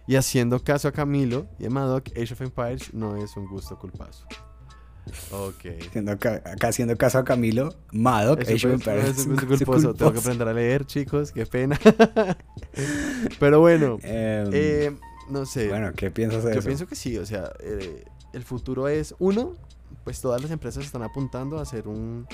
[0.06, 3.76] y haciendo caso a Camilo y a Madoc, Age of Empires no es un gusto
[3.76, 4.24] culpazo.
[5.32, 5.64] Ok.
[5.88, 8.68] Haciendo ca- acá haciendo caso a Camilo, Madoc, es su
[9.46, 9.94] culposo.
[9.94, 11.32] Tengo que aprender a leer, chicos.
[11.32, 11.78] Qué pena.
[13.38, 14.96] Pero bueno, Em, eh,
[15.28, 15.68] no sé.
[15.68, 16.66] bueno, ¿qué piensas de yo eso?
[16.66, 17.16] pienso que sí.
[17.18, 19.54] O sea, eh, el futuro es, uno,
[20.04, 22.26] pues todas las empresas están apuntando a hacer un,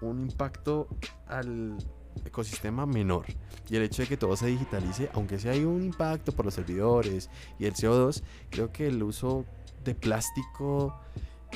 [0.00, 0.88] un impacto
[1.26, 1.76] al
[2.24, 3.26] ecosistema menor.
[3.68, 6.54] Y el hecho de que todo se digitalice, aunque sí hay un impacto por los
[6.54, 9.44] servidores y el CO2, creo que el uso
[9.84, 10.94] de plástico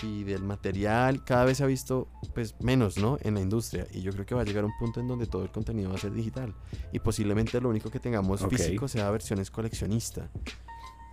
[0.03, 3.19] y del material cada vez se ha visto pues menos, ¿no?
[3.23, 5.43] En la industria y yo creo que va a llegar un punto en donde todo
[5.43, 6.55] el contenido va a ser digital
[6.93, 8.51] y posiblemente lo único que tengamos Ok.
[8.53, 10.31] físico sea versiones coleccionista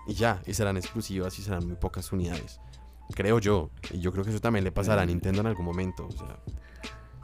[0.07, 2.59] y ya, y serán exclusivas y serán muy pocas unidades.
[3.15, 5.09] Creo yo, y yo creo que eso también le pasará a Mm.
[5.09, 6.39] Nintendo en algún momento, o sea,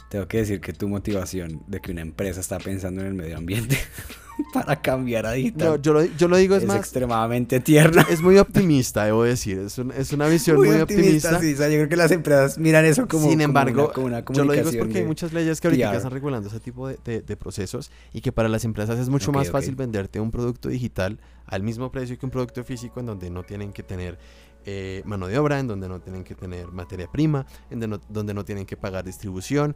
[0.09, 3.37] Tengo que decir que tu motivación de que una empresa está pensando en el medio
[3.37, 3.77] ambiente
[4.53, 8.05] para cambiar a digital no, yo lo, yo lo digo es, es, más extremadamente tierna.
[8.09, 11.39] es muy optimista, debo decir, es, un- es una visión muy, optimista.
[11.39, 14.23] sí, o sea, yo creo que las empresas miran eso como Sin como embargo, una,
[14.23, 16.59] como una yo lo digo es porque hay muchas leyes que ahorita están regulando ese
[16.59, 20.19] tipo de, de- de procesos y que para las empresas es mucho más fácil venderte
[20.19, 23.83] un producto digital al mismo precio que un producto físico en donde no tienen que
[23.83, 24.17] tener
[24.65, 28.03] eh, mano de obra, en donde no tienen que tener materia prima, en donde no,
[28.09, 29.75] donde no tienen que pagar distribución.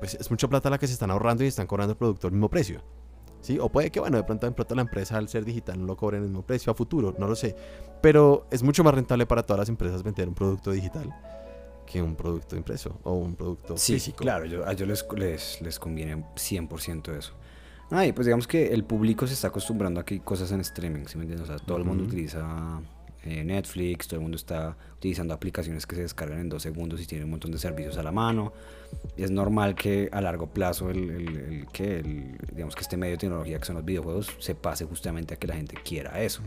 [0.00, 2.32] Pues es mucha plata la que se están ahorrando y están cobrando el producto al
[2.32, 2.82] mismo precio.
[3.46, 3.58] ¿Sí?
[3.60, 5.96] O puede que, bueno, de pronto, de pronto la empresa al ser digital no lo
[5.96, 7.54] cobre en el mismo precio a futuro, no lo sé.
[8.00, 11.14] Pero es mucho más rentable para todas las empresas vender un producto digital
[11.86, 14.16] que un producto impreso o un producto Sí, físico.
[14.18, 17.34] claro, yo, a ellos les, les, les conviene 100% eso.
[17.92, 20.58] Ah, y pues digamos que el público se está acostumbrando a que hay cosas en
[20.62, 21.48] streaming, ¿sí me entiendes?
[21.48, 22.80] O sea, todo el mundo utiliza
[23.26, 27.06] eh, Netflix, todo el mundo está utilizando aplicaciones que se descargan en dos segundos y
[27.06, 28.52] tiene un montón de servicios a la mano.
[29.16, 33.12] Es normal que a largo plazo el, el- el- que el- digamos que este medio
[33.14, 36.40] de tecnología que son los videojuegos se pase justamente a que la gente quiera eso.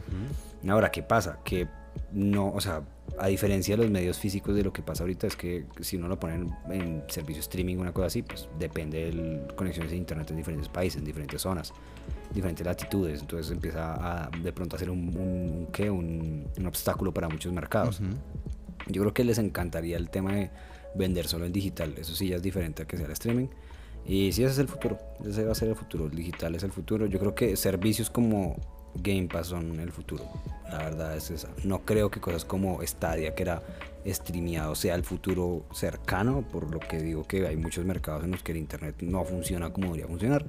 [0.68, 1.40] Ahora, ¿qué pasa?
[1.44, 1.68] Que
[2.12, 2.82] no, o sea,
[3.18, 6.08] a diferencia de los medios físicos de lo que pasa ahorita es que si uno
[6.08, 10.30] lo pone en, en servicio streaming una cosa así, pues depende de conexiones de internet
[10.32, 11.74] en diferentes países, en diferentes zonas,
[12.34, 13.94] diferentes latitudes, entonces empieza
[14.26, 15.90] a de pronto a ser un, un, ¿qué?
[15.90, 18.00] un, un obstáculo para muchos mercados.
[18.00, 18.10] Ujú.
[18.88, 20.52] Yo creo que les encantaría el tema de
[20.96, 21.94] vender solo en digital.
[21.98, 23.48] Eso sí ya es diferente a que sea el streaming.
[24.06, 24.98] Y sí, ese es el futuro.
[25.24, 26.06] Ese va a ser el futuro.
[26.06, 27.06] El digital es el futuro.
[27.06, 28.56] Yo creo que servicios como
[28.96, 30.24] Game Pass son el futuro.
[30.72, 31.50] La verdad es esa.
[31.64, 33.62] No creo que cosas como Stadia, que era
[34.08, 36.42] streameado, sea el futuro cercano.
[36.42, 39.72] Por lo que digo que hay muchos mercados en los que el Internet no funciona
[39.72, 40.46] como debería funcionar.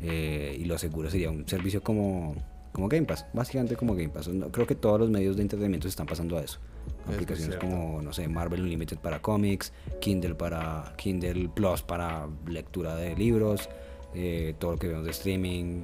[0.00, 2.34] Eh, y lo seguro sería un servicio como,
[2.72, 3.26] como Game Pass.
[3.32, 4.28] Básicamente como Game Pass.
[4.28, 6.58] No, creo que todos los medios de entretenimiento se están pasando a eso
[7.06, 7.66] aplicaciones cierto.
[7.66, 13.68] como no sé Marvel Unlimited para cómics Kindle para Kindle Plus para lectura de libros
[14.14, 15.82] eh, todo lo que vemos de streaming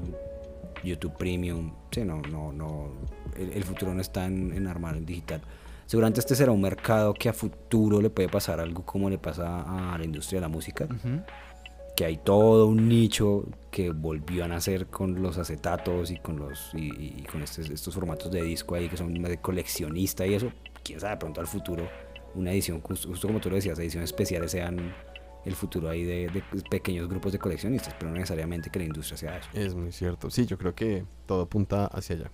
[0.83, 2.88] YouTube Premium sí no no no
[3.37, 5.42] el, el futuro no está en, en armar en digital
[5.87, 9.92] seguramente este será un mercado que a futuro le puede pasar algo como le pasa
[9.94, 11.20] a la industria de la música Ujú.
[11.96, 13.44] que hay todo un nicho
[13.75, 18.31] que volvió a nacer con los acetatos y con los y, con estos, estos formatos
[18.31, 20.53] de disco ahí que son de coleccionista y eso
[20.85, 21.89] quién sabe pronto al futuro
[22.37, 24.95] una edición justo, justo como tú lo decías ediciones especiales sean
[25.45, 29.17] el futuro ahí de, de pequeños grupos de coleccionistas pero no necesariamente que la industria
[29.17, 30.31] sea eso Es muy cierto.
[30.31, 32.31] Sí, yo creo que todo apunta hacia allá.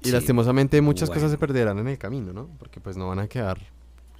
[0.00, 0.10] Y Sí.
[0.12, 2.48] lastimosamente muchas cosas se perderán en el camino, ¿no?
[2.58, 3.58] Porque pues no van a quedar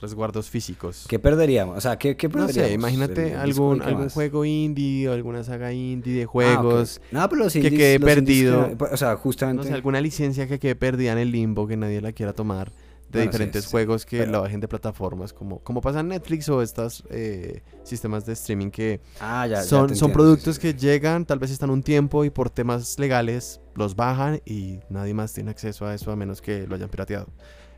[0.00, 1.06] resguardos físicos.
[1.08, 1.78] ¿qué perderíamos?
[1.78, 2.68] o sea ¿qué, qué No perderíamos?
[2.68, 4.12] sé, imagínate ¿El disco algún, algún más?
[4.12, 7.00] juego indie o alguna saga indie de Ah, juegos.
[7.10, 8.76] no pero los que quede los perdido.
[8.76, 11.76] que- o sea No justamente sé, alguna licencia que quede perdida en el limbo, que
[11.76, 12.70] nadie la quiera tomar.
[13.08, 16.08] De Bueno, diferentes sí, juegos que pero- la bajen de plataformas, como, como pasa en
[16.08, 20.60] Netflix o estos eh, sistemas de streaming que ah, ya, son, son entiendo, productos sí,
[20.62, 25.14] que llegan, tal vez están un tiempo y por temas legales los bajan y nadie
[25.14, 27.28] más tiene acceso a eso a menos que lo hayan pirateado.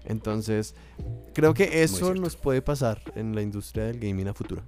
[0.09, 0.75] Entonces,
[1.35, 4.63] creo que eso nos puede pasar en la industria del gaming a futuro.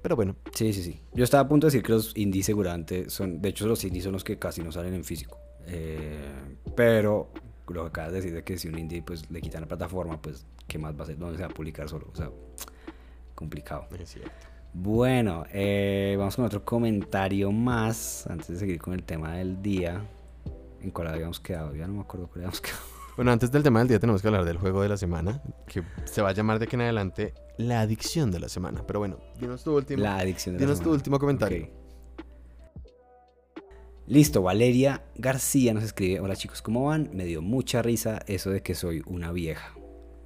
[0.00, 1.00] Pero bueno, Sí, sí, sí.
[1.12, 4.04] Yo estaba a punto de decir que los indies seguramente son, de hecho los indies
[4.04, 5.38] son los que casi no salen en físico.
[5.66, 6.32] Eh,
[6.74, 7.30] pero
[7.68, 10.20] lo que acabas de decir de que si un indie pues le quitan la plataforma,
[10.20, 11.18] pues ¿qué más va a hacer?
[11.18, 12.08] ¿Dónde se va a publicar solo?
[12.10, 12.30] O sea,
[13.34, 13.86] complicado.
[13.98, 14.32] Es cierto.
[14.72, 20.02] Bueno, eh, vamos con otro comentario más antes de seguir con el tema del día.
[20.80, 21.76] ¿En cuál habíamos quedado?
[21.76, 22.91] Ya no me acuerdo cuál habíamos quedado.
[23.16, 25.82] Bueno, antes del tema del día tenemos que hablar del juego de la semana, que
[26.04, 28.82] se va a llamar de aquí en adelante la adicción de la semana.
[28.86, 30.96] Pero bueno, dinos tu último, La adicción de la dinos tu semana.
[30.96, 31.64] último comentario.
[31.64, 31.70] Ok.
[34.06, 37.10] Listo, Valeria García nos escribe, hola chicos, ¿cómo van?
[37.12, 39.74] Me dio mucha risa eso de que soy una vieja.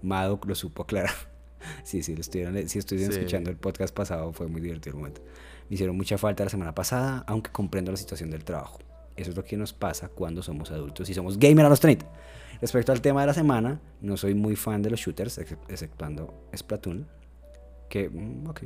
[0.02, 1.10] Madoc lo supo aclarar.
[1.84, 3.18] sí, sí, lo estuvieron, si estuvieron Sí.
[3.18, 5.22] escuchando el podcast pasado, fue muy divertido el momento.
[5.68, 8.78] Me hicieron mucha falta la semana pasada, aunque comprendo la situación del trabajo.
[9.16, 12.06] Eso es lo que nos pasa cuando somos adultos y somos gamer a los 30.
[12.60, 16.48] Respecto al tema de la semana, no soy muy fan de los shooters, ex- exceptuando
[16.56, 17.06] Splatoon,
[17.88, 18.60] que, mm, ok.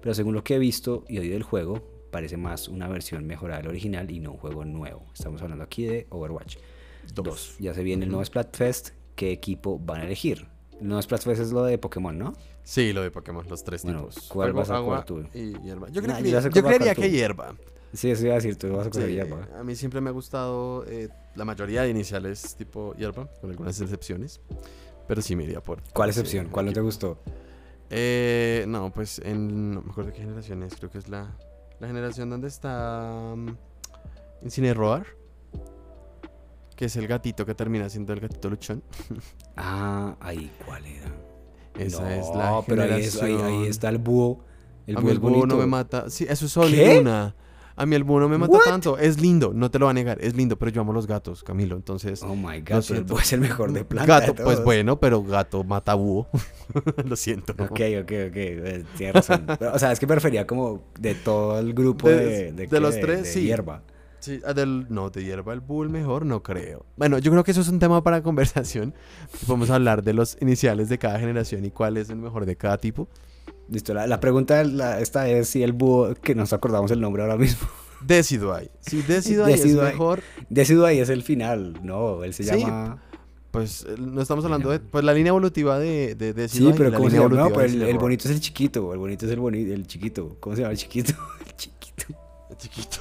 [0.00, 3.60] Pero según lo que he visto y oído del juego, parece más una versión mejorada
[3.60, 5.06] del original y no un juego nuevo.
[5.14, 6.56] Estamos hablando aquí de Overwatch
[7.14, 7.24] Dos.
[7.24, 7.56] 2.
[7.58, 8.90] Ya se viene el nuevo Splatfest.
[9.16, 10.46] ¿Qué equipo van a elegir?
[10.80, 12.32] El nuevo Splatfest es lo de Pokémon, ¿no?
[12.64, 14.28] Sí, lo de Pokémon, los tres Bueno, tipos.
[14.28, 15.38] ¿cuál Fuego, vas a agua jugar tú?
[15.38, 15.88] y hierba.
[15.90, 17.54] Yo, Nah, que- yo creería que hierba.
[17.92, 19.46] Sí, eso iba a decir, tú vas a coger Sí, hierba.
[19.58, 23.78] a mí siempre me ha gustado eh, la mayoría de iniciales tipo hierba, con algunas
[23.80, 24.40] excepciones.
[25.06, 25.82] Pero sí me iría por.
[25.92, 26.48] ¿Cuál excepción?
[26.48, 27.18] ¿Cuál no te gustó?
[27.90, 29.74] Eh, no, pues en.
[29.74, 30.74] No me acuerdo qué generación es.
[30.76, 31.36] Creo que es la,
[31.80, 33.32] la generación donde está.
[33.34, 33.54] um,
[34.42, 35.06] Incineroar.
[36.76, 38.82] Que es el gatito que termina siendo el gatito luchón.
[39.56, 41.12] Ah, ahí, ¿cuál era?
[41.78, 43.64] Esa no, es la pero ahí, es- ahí- ahí generación.
[43.66, 44.40] está el búho.
[44.86, 46.08] El a búho mí el búho no me mata.
[46.08, 47.34] Sí, eso es solo una.
[47.76, 48.64] A mí el búho no me mata What?
[48.64, 48.98] tanto.
[48.98, 50.18] Es lindo, no te lo va a negar.
[50.20, 51.76] Es lindo, pero yo amo los gatos, Camilo.
[51.76, 52.22] Entonces.
[52.22, 54.20] Oh my god, búho es el mejor de planta.
[54.20, 56.26] gato, de pues bueno, pero gato mata búho.
[57.04, 57.52] lo siento.
[57.54, 58.36] Ok, ok, ok.
[58.36, 59.46] eh, Tienes razón.
[59.72, 63.22] O sea, es que prefería como de todo el grupo De- de, de los tres,
[63.22, 63.42] de sí.
[63.44, 63.82] hierba.
[64.20, 66.86] Sí, ah, del, no, de hierba el búho el mejor, no creo.
[66.96, 68.94] Bueno, yo creo que eso es un tema para conversación.
[69.48, 72.78] Podemos hablar de los iniciales de cada generación y cuál es el mejor de cada
[72.78, 73.08] tipo.
[73.70, 77.22] Listo, la, la pregunta la- esta es si el búho, que nos acordamos el nombre
[77.22, 77.68] ahora mismo.
[78.06, 78.70] Decidueye.
[78.80, 79.92] Si Decidueye es Decidueye.
[79.92, 83.00] mejor, Decido ahí es el final, no, él se Sí, llama...
[83.52, 84.80] pues eh, no estamos hablando de...
[84.80, 87.36] Pues la línea evolutiva de, de Sí, Decidueye pero ¿cómo se llama?
[87.36, 90.36] No, pero el, el bonito es el chiquito, el bonito es el bonito, el chiquito.
[90.40, 91.12] ¿Cómo se llama el chiquito?
[91.46, 92.04] El chiquito.
[92.58, 92.98] Chiquito.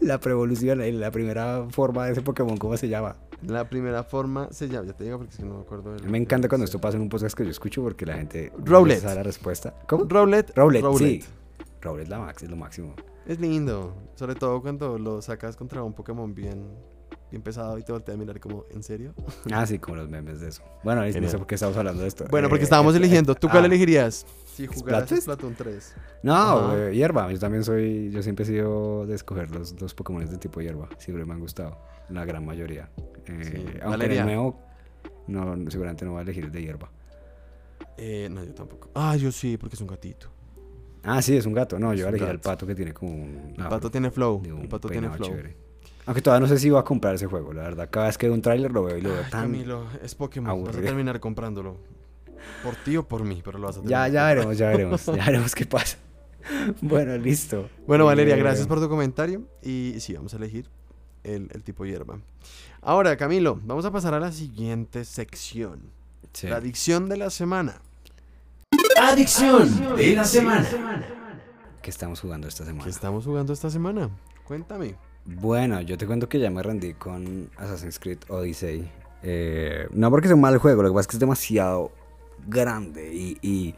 [0.00, 3.16] La preevolución, eh, la primera forma de ese Pokémon, ¿cómo se llama?
[3.46, 4.86] La primera forma se llama...
[4.86, 5.96] Ya te digo porque que no me acuerdo.
[6.08, 9.02] Me encanta cuando esto pasa en un podcast que yo escucho porque la gente Rowlet.
[9.02, 9.74] la respuesta.
[9.88, 10.04] ¿Cómo?
[10.04, 10.52] Rowlet.
[10.54, 11.24] Rowlet, sí.
[11.80, 12.94] Rowlet la max, es lo máximo.
[13.26, 16.66] Es lindo, sobre todo cuando lo sacas contra un Pokémon bien,
[17.30, 19.14] bien pesado y te voltea a mirar como, ¿en serio?
[19.52, 20.62] Ah, sí, como los memes de eso.
[20.84, 22.24] Bueno, no sé por qué estamos hablando de esto.
[22.30, 23.34] Bueno, porque Eh, estábamos eh, eligiendo.
[23.34, 24.26] ¿Tú cuál ah, elegirías?
[24.54, 25.08] Si jugaras.
[25.10, 25.94] Splatoon 3.
[26.22, 27.32] No, eh, hierba.
[27.32, 28.10] Yo también soy.
[28.10, 30.88] Yo siempre he sido de escoger los, los Pokémon de tipo hierba.
[30.98, 31.78] Siempre me han gustado.
[32.10, 32.90] La gran mayoría.
[33.26, 33.56] Eh, Sí.
[33.56, 34.20] Aunque Valeria.
[34.20, 34.60] el nuevo.
[35.28, 36.90] No, seguramente no voy a elegir el de hierba.
[37.96, 38.90] Eh, no, yo tampoco.
[38.94, 40.28] Ah, yo sí, porque es un gatito.
[41.04, 41.78] Ah, sí, es un gato.
[41.78, 43.54] No, Es yo voy a un elegir al pato que tiene como un.
[43.56, 44.42] El pato tiene flow.
[44.44, 45.28] El pato tiene flow.
[45.28, 45.56] chévere.
[46.06, 47.88] Aunque todavía no sé si voy a comprar ese juego, la verdad.
[47.90, 49.42] Cada vez que veo un tráiler lo veo y lo veo Ay, tan.
[49.42, 50.64] Camilo, es Pokémon.
[50.64, 51.76] Vas a terminar comprándolo.
[52.64, 55.06] Por ti o por mí, pero lo vas a Ya, terminar ya veremos, ya veremos.
[55.16, 55.98] Ya veremos qué pasa.
[56.80, 57.68] Bueno, listo.
[57.86, 59.42] Bueno, Valeria, Eh, gracias por tu comentario.
[59.62, 60.68] Y sí, vamos a elegir
[61.24, 62.18] el, el tipo hierba.
[62.80, 65.80] Ahora, Camilo, vamos a pasar a la siguiente sección.
[66.32, 66.48] sí.
[66.48, 67.80] La adicción de la semana.
[69.00, 70.66] Adicción de la semana.
[71.82, 72.84] ¿Qué estamos jugando esta semana?
[72.84, 74.10] ¿Qué estamos jugando esta semana?
[74.44, 74.94] Cuéntame.
[75.24, 78.88] Bueno, yo te cuento que ya me rendí con Assassin's Creed Odyssey.
[79.22, 81.92] Eh, no porque sea un mal juego, lo que pasa es que es demasiado
[82.46, 83.74] grande y, y-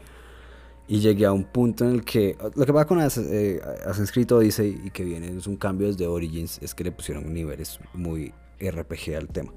[0.87, 2.37] y llegué a un punto en el que...
[2.55, 5.87] Lo que pasa con Ass- eh, Assassin's Creed Odyssey y que viene es un cambio
[5.87, 9.51] desde Origins es que le pusieron niveles muy RPG al tema.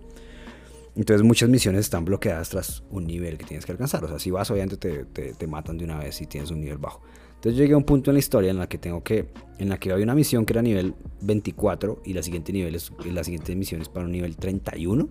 [0.96, 4.02] Entonces muchas misiones están bloqueadas tras un nivel que tienes que alcanzar.
[4.04, 6.60] O sea, si vas obviamente te, te- te matan de una vez si tienes un
[6.60, 7.02] nivel bajo.
[7.36, 9.78] Entonces llegué a un punto en la historia en la que tengo que, en la
[9.78, 13.54] que había una misión que era nivel 24 y la siguiente nivel es, la siguiente
[13.54, 15.08] misión es para un nivel 31.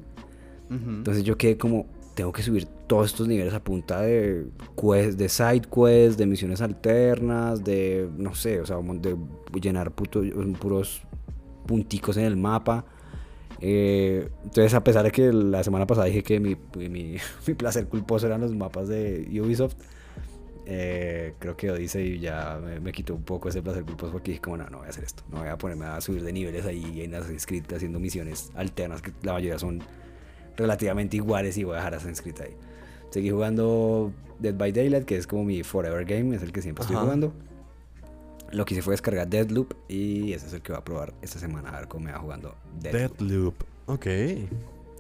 [0.98, 1.86] Entonces yo quedé como,
[2.18, 6.62] tengo que subir todos estos niveles a punta de quest, de side quests, de misiones
[6.62, 9.16] alternas, de, no sé, o sea, de
[9.62, 11.04] llenar puros
[11.68, 12.86] punticos en el mapa.
[13.62, 16.56] Eh, entonces, a pesar de que la semana pasada dije que mi,
[16.90, 17.20] mi,
[17.56, 19.76] placer culposo eran los mapas de Ubisoft,
[20.66, 24.42] eh, creo que Odyssey ya me, me quitó un poco ese placer culposo porque dije
[24.42, 26.66] como no, no voy a hacer esto, no voy a ponerme a subir de niveles
[26.66, 27.12] ahí en
[27.46, 29.84] Creed haciendo misiones alternas que la mayoría son
[30.58, 32.56] relativamente iguales y voy a dejar Creed ahí.
[33.12, 36.82] Seguí jugando Dead by Daylight, que es como mi forever game, es el que siempre
[36.82, 37.06] estoy Ajá.
[37.06, 37.34] jugando.
[38.52, 41.38] Lo que hice fue descargar Deadloop y ese es el que voy a probar esta
[41.40, 43.18] semana a ver cómo me va jugando Deadloop.
[43.18, 43.56] Deadloop.
[43.88, 44.06] Ok.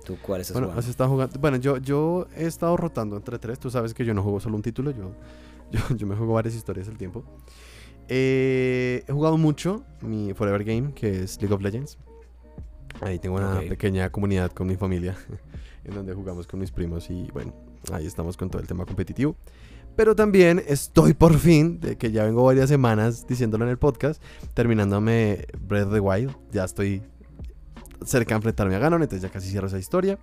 [0.05, 0.89] ¿Tú cuál estás Bueno, jugando?
[0.89, 1.39] estado jugando.
[1.39, 3.59] Bueno, yo, yo he estado rotando entre tres.
[3.59, 5.11] Tú sabes que yo no juego solo un título, yo,
[5.71, 7.23] yo, yo me juego varias historias al tiempo.
[8.09, 11.97] Eh, he jugado mucho mi Forever Game, que es League of Legends.
[13.01, 15.15] Ahí tengo una pequeña comunidad con mi familia,
[15.87, 17.53] en donde jugamos con mis primos y bueno,
[17.91, 19.35] ahí estamos con todo el tema competitivo.
[19.95, 24.21] Pero también estoy por fin, de que ya vengo varias semanas diciéndolo en el podcast,
[24.53, 26.35] terminándome Breath of the Wild.
[26.51, 27.01] Ya estoy
[28.05, 30.19] cerca de enfrentarme a Ganon, entonces ya casi cierro esa historia.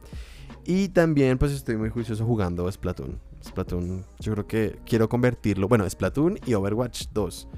[0.64, 3.18] Y también pues estoy muy juicioso jugando Splatoon.
[3.44, 7.48] Splatoon, yo creo que quiero convertirlo, bueno, Splatoon y Overwatch 2.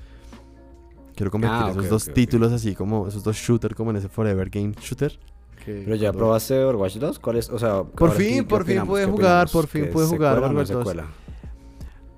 [1.15, 2.15] Quiero convertir Ah, esos ok, dos ok, ok.
[2.15, 5.19] títulos así como esos dos shooters como en ese Forever Game Shooter.
[5.67, 7.19] Que Pero ya cuando- probaste Overwatch 2?
[7.19, 7.51] ¿Cuál es?
[7.51, 10.07] O sea, Por sí, fin, ¿qué por fin pude ¿Qué jugar, por fin ¿Que pude
[10.07, 10.79] jugar no Overwatch 2?
[10.79, 11.07] secuela?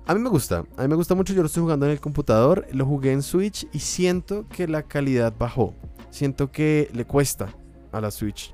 [0.05, 1.99] A mí me gusta, a mí me gusta mucho, yo lo estoy jugando en el
[1.99, 5.73] computador, lo jugué en Switch y siento que la calidad bajó.
[6.09, 7.49] Siento que le cuesta
[7.91, 8.53] a la Switch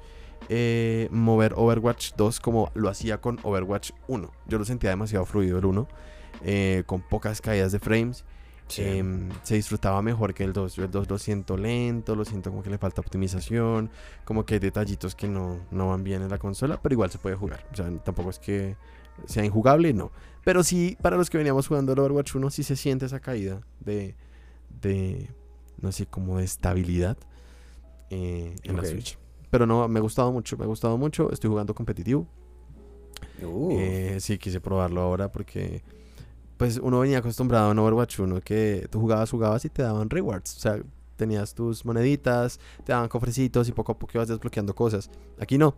[0.49, 4.31] eh, mover Overwatch 2 como lo hacía con Overwatch 1.
[4.47, 5.87] Yo lo sentía demasiado fluido el 1,
[6.43, 8.25] eh, con pocas caídas de frames.
[8.67, 8.81] Sí.
[8.83, 10.75] Em, se disfrutaba mejor que el 2.
[10.75, 13.91] Yo el 2 lo siento lento, lo siento como que le falta optimización,
[14.23, 17.19] como que hay detallitos que no, no van bien en la consola, pero igual se
[17.19, 17.65] puede jugar.
[17.71, 18.75] O sea, tampoco es que
[19.25, 20.11] sea injugable, no.
[20.43, 23.61] Pero sí, para los que veníamos jugando el Overwatch 1, sí se siente esa caída
[23.79, 24.15] de,
[24.81, 25.29] de
[25.79, 27.17] no sé, como de estabilidad
[28.09, 28.81] eh, en Ok.
[28.83, 29.17] la Switch.
[29.51, 31.31] Pero no, me ha gustado mucho, me ha gustado mucho.
[31.31, 32.27] Estoy jugando competitivo.
[33.41, 35.83] Uh, Eh, sí, quise probarlo ahora porque
[36.57, 40.55] pues uno venía acostumbrado en Overwatch 1 que tú jugabas, jugabas y te daban rewards.
[40.57, 40.79] O sea,
[41.17, 45.09] tenías tus moneditas, te daban cofrecitos y poco a poco ibas desbloqueando cosas.
[45.39, 45.75] Aquí no.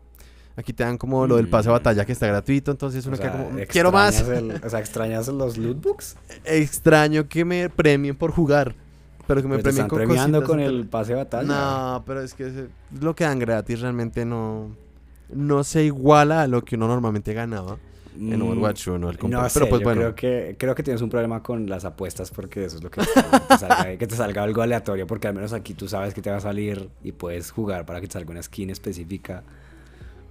[0.56, 1.78] Aquí te dan como lo del pase de Mm.
[1.78, 4.20] batalla que está gratuito, entonces o uno sea, queda como, quiero más.
[4.22, 6.16] el- o sea, ¿extrañas los lootbooks?
[6.46, 8.74] Extraño que me premien por jugar,
[9.28, 11.48] pero que me Pero te premien están con premiando cositas con el pase de batalla.
[11.48, 12.68] No, pero es que
[13.00, 14.72] lo que dan gratis realmente no
[15.30, 17.78] no se iguala a lo que uno normalmente ganaba
[18.20, 19.44] en Mm, Overwatch 1 al comprar.
[19.44, 21.86] No sé, pero pues yo bueno, creo que, creo que tienes un problema con las
[21.86, 25.34] apuestas porque eso es lo que te, salga, que te salga algo aleatorio, porque al
[25.36, 28.14] menos aquí tú sabes que te va a salir y puedes jugar para que te
[28.14, 29.44] salga una skin específica.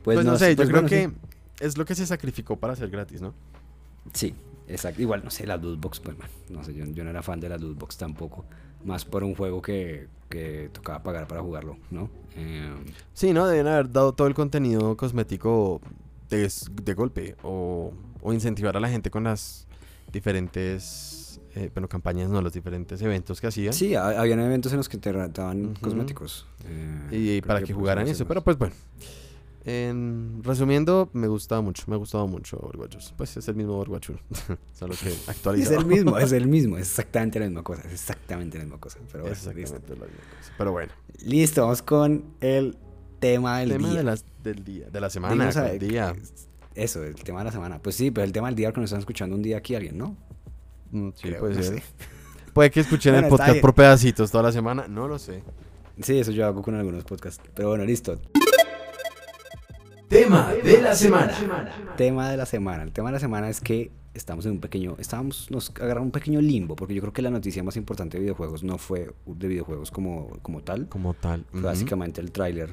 [0.03, 1.15] Pues, no, sé, yo pues creo que sí.
[1.61, 3.35] es lo que se sacrificó para ser gratis, ¿no?
[4.13, 4.35] Sí,
[4.69, 5.03] exacto.
[5.03, 7.49] Igual, no sé, las lootbox, pues bueno, no sé, yo, yo no era fan de
[7.49, 8.45] las lootbox tampoco.
[8.85, 12.09] Más por un juego que, que tocaba pagar para jugarlo, ¿no?
[12.37, 12.73] Eh,
[13.15, 13.47] Sí, ¿no?
[13.49, 15.81] Deben haber dado todo el contenido cosmético
[16.31, 16.51] de,
[16.83, 19.67] de golpe o, o incentivar a la gente con las
[20.13, 23.73] diferentes, eh, bueno, campañas, no, los diferentes eventos que hacían.
[23.73, 26.47] sí, ha- habían eventos en los que te daban cosméticos.
[26.65, 27.09] eh,
[27.39, 28.75] y para que, por jugaran eso, pero pues bueno.
[29.69, 33.15] En, resumiendo, me gustaba mucho, me ha gustado mucho Overwatch 2.
[33.17, 34.19] Pues es el mismo Overwatch 1,
[34.79, 35.81] solo que Es actualizado.
[35.81, 38.99] el mismo, es el mismo, es exactamente la misma cosa, es exactamente la misma cosa.
[39.11, 39.95] Pero bueno, Exactamente listo.
[39.95, 40.53] la misma cosa.
[40.57, 40.93] Pero bueno,
[41.25, 42.77] Listo, vamos con el
[43.35, 43.97] tema del tema día.
[43.99, 46.15] de las, del día, de la semana, del día.
[46.75, 47.79] Eso, el tema de la semana.
[47.79, 49.97] Pues sí, pero el tema del día que nos están escuchando un día aquí alguien,
[49.97, 50.17] ¿no?
[50.91, 51.75] Mm, sí, Creo, puede no ser.
[51.81, 51.83] sé.
[52.53, 55.43] Puede que escuchen Bueno, el podcast por pedacitos toda la semana, no lo sé.
[56.01, 57.43] Sí, eso yo hago con algunos podcasts.
[57.55, 58.19] Pero bueno, listo.
[60.09, 61.33] Tema de la semana.
[61.97, 62.83] Tema de la semana.
[62.85, 66.11] El tema de la semana es que estamos en un pequeño, estábamos, nos agarraron un
[66.13, 69.49] pequeño limbo, porque yo creo que la noticia más importante de videojuegos no fue de
[69.49, 71.45] videojuegos como, como tal, Como tal.
[71.51, 71.67] fue ujú.
[71.69, 72.71] básicamente el tráiler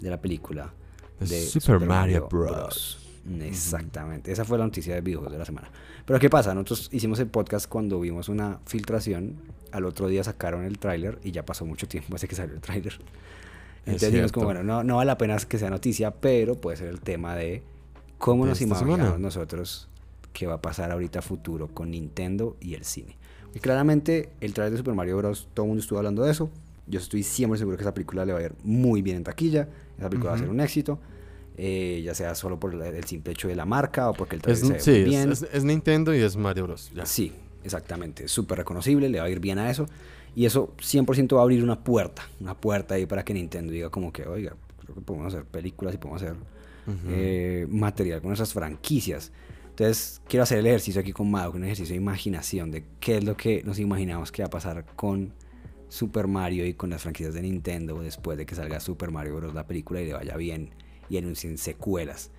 [0.00, 0.72] de la película
[1.20, 2.98] De Super Mario Bros.
[3.40, 5.70] Exactamente, esa fue la noticia de videojuegos de la semana.
[6.06, 6.54] Pero ¿qué pasa?
[6.54, 9.36] Nosotros hicimos el podcast cuando vimos una filtración,
[9.70, 12.60] al otro día sacaron el tráiler y ya pasó mucho tiempo desde que salió el
[12.60, 12.98] tráiler.
[13.84, 16.88] Entonces dijimos como, bueno, no, no vale la pena que sea noticia, pero puede ser
[16.88, 17.62] el tema de
[18.18, 19.18] cómo De nos imaginamos semana.
[19.18, 19.88] nosotros
[20.32, 23.16] que va a pasar ahorita futuro con Nintendo y el cine.
[23.54, 25.48] Y claramente el trailer de Super Mario Bros.
[25.52, 26.50] todo el mundo estuvo hablando de eso.
[26.88, 29.68] Yo estoy siempre seguro que esa película le va a ir muy bien en taquilla.
[29.98, 30.98] Esa película va a ser un éxito.
[31.60, 34.62] eh, ya sea solo por el, simple hecho de la marca o porque el trailer
[34.62, 35.32] Es, se ve sí, muy es, bien.
[35.32, 36.92] es- es Nintendo y es Mario Bros.
[36.94, 37.04] Ya.
[37.04, 37.32] Sí,
[37.64, 38.26] exactamente.
[38.26, 39.86] Es súper reconocible, le va a ir bien a eso.
[40.36, 42.22] Y eso 100% va a abrir una puerta.
[42.40, 45.94] Una puerta ahí para que Nintendo diga como que, oiga, creo que podemos hacer películas
[45.94, 46.34] y podemos hacer
[46.86, 46.96] Ujú.
[47.08, 49.32] eh, material con esas franquicias.
[49.70, 53.24] Entonces, quiero hacer el ejercicio aquí con Mado, un ejercicio de imaginación de qué es
[53.24, 55.32] lo que nos imaginamos que va a pasar con
[55.88, 59.54] Super Mario y con las franquicias de Nintendo después de que salga Super Mario Bros.
[59.54, 60.70] la película y le vaya bien
[61.08, 62.30] y anuncien secuelas.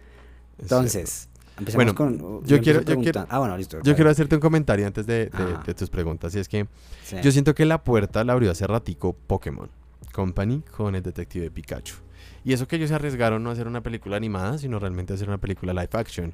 [0.57, 2.45] Es Entonces, empecemos Bueno, con...
[2.45, 3.79] yo quiero- yo quiero- Ah, bueno, listo.
[3.83, 5.63] Yo quiero hacerte un comentario antes de, de- Ajá.
[5.65, 6.35] de tus preguntas.
[6.35, 6.67] Y es que
[7.03, 7.15] Sí.
[7.23, 9.69] yo siento que la puerta la abrió hace ratico Pokémon
[10.13, 11.95] Company con el detective Pikachu.
[12.43, 15.15] Y eso que ellos se arriesgaron no a hacer una película animada, sino realmente a
[15.15, 16.33] hacer una película live action.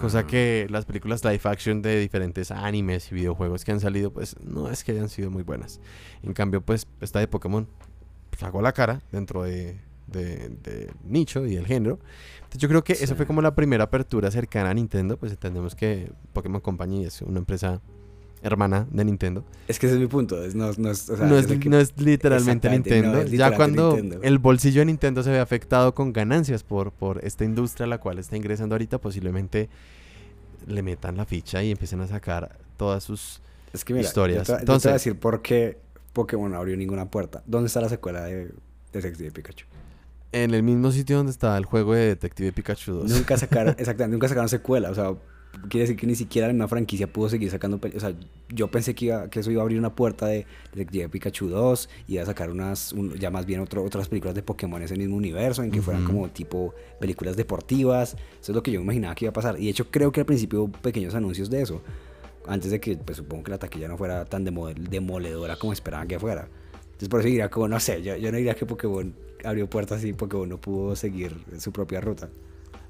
[0.00, 4.12] Cosa Ah, que las películas live action de diferentes animes y videojuegos que han salido,
[4.12, 5.80] pues no es que hayan sido muy buenas.
[6.22, 7.68] En cambio, pues esta de Pokémon,
[8.30, 9.78] pues hago la cara dentro de
[10.10, 11.98] de, de nicho y del género.
[12.36, 15.74] Entonces yo creo que eso fue como la primera apertura cercana a Nintendo, pues entendemos
[15.74, 17.80] que Pokémon Company es una empresa
[18.42, 19.44] hermana de Nintendo.
[19.68, 20.42] Es que ese es mi punto.
[20.42, 23.22] es- no, no es, o sea, no, es, de que- no es literalmente Nintendo.
[23.24, 24.20] ya cuando Nintendo.
[24.22, 27.98] el bolsillo de Nintendo se ve afectado con ganancias por, por esta industria a la
[27.98, 29.68] cual está ingresando ahorita, posiblemente
[30.66, 33.40] le metan la ficha y empiecen a sacar todas sus...
[33.72, 34.38] es que mira, historias.
[34.38, 35.78] Yo te, yo te Entonces- voy a decir por qué
[36.12, 37.42] Pokémon no abrió ninguna puerta.
[37.46, 38.52] ¿Dónde está la secuela de
[38.92, 39.66] Detective Pikachu?
[40.32, 43.10] En el mismo sitio donde está el juego de Detective Pikachu 2.
[43.10, 44.90] Nunca sacaron, exactamente, nunca sacaron secuela.
[44.90, 45.12] O sea,
[45.68, 47.80] quiere decir que ni siquiera en una franquicia pudo seguir sacando.
[47.94, 48.14] O sea,
[48.48, 51.88] yo pensé que, iba, que eso iba a abrir una puerta de Detective Pikachu 2,
[52.08, 54.96] iba a sacar unas, un- ya más bien otro- otras películas de Pokémon en ese
[54.96, 58.14] mismo universo, en que fueran como tipo películas deportivas.
[58.40, 59.58] Eso es lo que yo imaginaba que iba a pasar.
[59.60, 61.82] Y de hecho, creo que al principio hubo pequeños anuncios de eso.
[62.46, 66.08] Antes de que, pues supongo que la taquilla no fuera tan demo- demoledora como esperaban
[66.08, 66.48] que fuera.
[66.84, 70.04] Entonces, por eso diría, como, no sé, yo, yo no diría que Pokémon abrió puertas
[70.04, 72.28] y Pokémon no pudo seguir su propia ruta.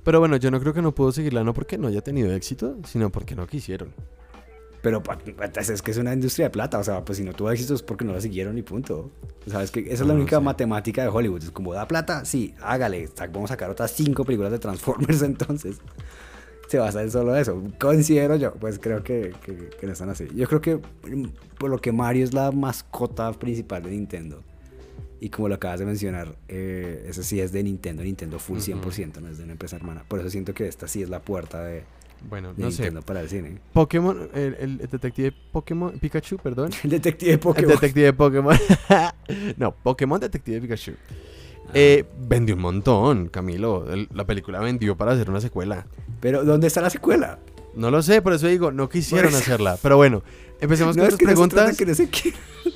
[0.04, 2.76] Pero bueno, yo no creo que no pudo seguirla, no porque no haya tenido éxito,
[2.86, 3.92] sino porque no quisieron.
[4.82, 5.18] Pero pa-
[5.58, 7.82] es que es una industria de plata, o sea, pues si no tuvo éxito es
[7.82, 9.10] porque no la siguieron y punto.
[9.46, 10.42] Sabes que esa es la No, única sí.
[10.42, 11.42] matemática de Hollywood.
[11.42, 13.08] Es como da plata, sí, hágale.
[13.30, 15.76] Vamos a sacar otras cinco películas de Transformers entonces.
[16.68, 17.62] Se basa en solo eso.
[17.78, 20.28] Considero yo, pues creo que, que, que no están así.
[20.34, 21.26] Yo creo que mm,
[21.58, 24.42] por lo que Mario es la mascota principal de Nintendo.
[25.22, 28.72] Y como lo acabas de mencionar, eh, eso sí es de Nintendo, Nintendo full Ujú.
[28.72, 30.02] 100%, no es de una empresa hermana.
[30.08, 31.82] Por eso siento que esta sí es la puerta de,
[32.28, 32.82] Bueno, de no sé.
[32.84, 33.58] Nintendo para el cine.
[33.74, 36.70] Pokémon, el, el detective Pokémon, Pikachu, perdón.
[36.84, 37.70] El detective El Pokémon.
[37.70, 38.56] detective Pokémon.
[39.58, 40.92] no, Pokémon Detective Pikachu.
[41.74, 43.92] Eh, vendió un montón, Camilo.
[43.92, 45.86] El- la película vendió para hacer una secuela.
[46.20, 47.38] Pero, ¿dónde está la secuela?
[47.74, 49.78] No lo sé, por eso digo, no quisieron hacerla.
[49.82, 50.22] Pero bueno,
[50.60, 51.92] empecemos no con las que preguntas que no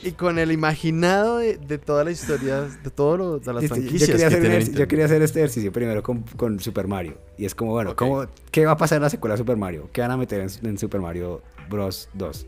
[0.03, 4.29] y con el imaginado de, de todas las historias, de todas las yo, franquicias quería
[4.29, 7.19] que hacer yo quería hacer este ejercicio primero con, con Super Mario.
[7.39, 7.97] Y es como, bueno.
[7.97, 9.89] ¿cómo- ¿qué va a pasar en la secuela de Super Mario?
[9.93, 12.09] ¿Qué van a meter en, en Super Mario Bros.
[12.15, 12.47] 2?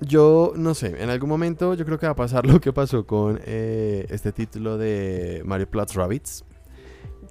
[0.00, 3.06] Yo no sé, en algún momento yo creo que va a pasar lo que pasó
[3.06, 6.44] con eh, este título de Mario Plus Rabbits.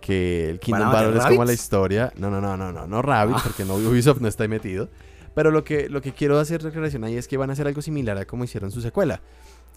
[0.05, 2.13] Que el Kingdom ¿Van a meter Battle es como la historia.
[2.17, 3.41] No, no, no, no, no, no Rabbit, Ah.
[3.43, 4.87] porque no, Ubisoft no está ahí metido.
[5.33, 7.81] Pero lo que, lo que quiero hacer declaración ahí es que van a hacer algo
[7.81, 9.21] similar a como hicieron su secuela.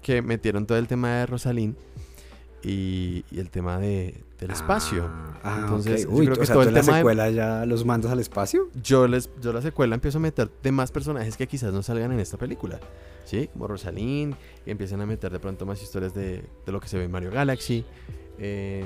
[0.03, 1.77] Que metieron todo el tema de Rosalind
[2.63, 5.09] y, y el tema de, del espacio.
[5.43, 6.11] Ah, Entonces, ok.
[6.13, 7.85] yo Uy, creo o que sea, todo ¿tú el la tema de- secuela ya los
[7.85, 8.69] mandas al espacio?
[8.83, 12.13] Yo, les, yo la secuela empiezo a meter de más personajes que quizás no salgan
[12.13, 12.79] en esta película.
[13.25, 13.49] ¿Sí?
[13.53, 14.35] Como Rosalind.
[14.67, 17.11] Y empiezan a meter de pronto más historias de, de lo que se ve en
[17.11, 17.85] Mario Galaxy.
[18.39, 18.85] Eh,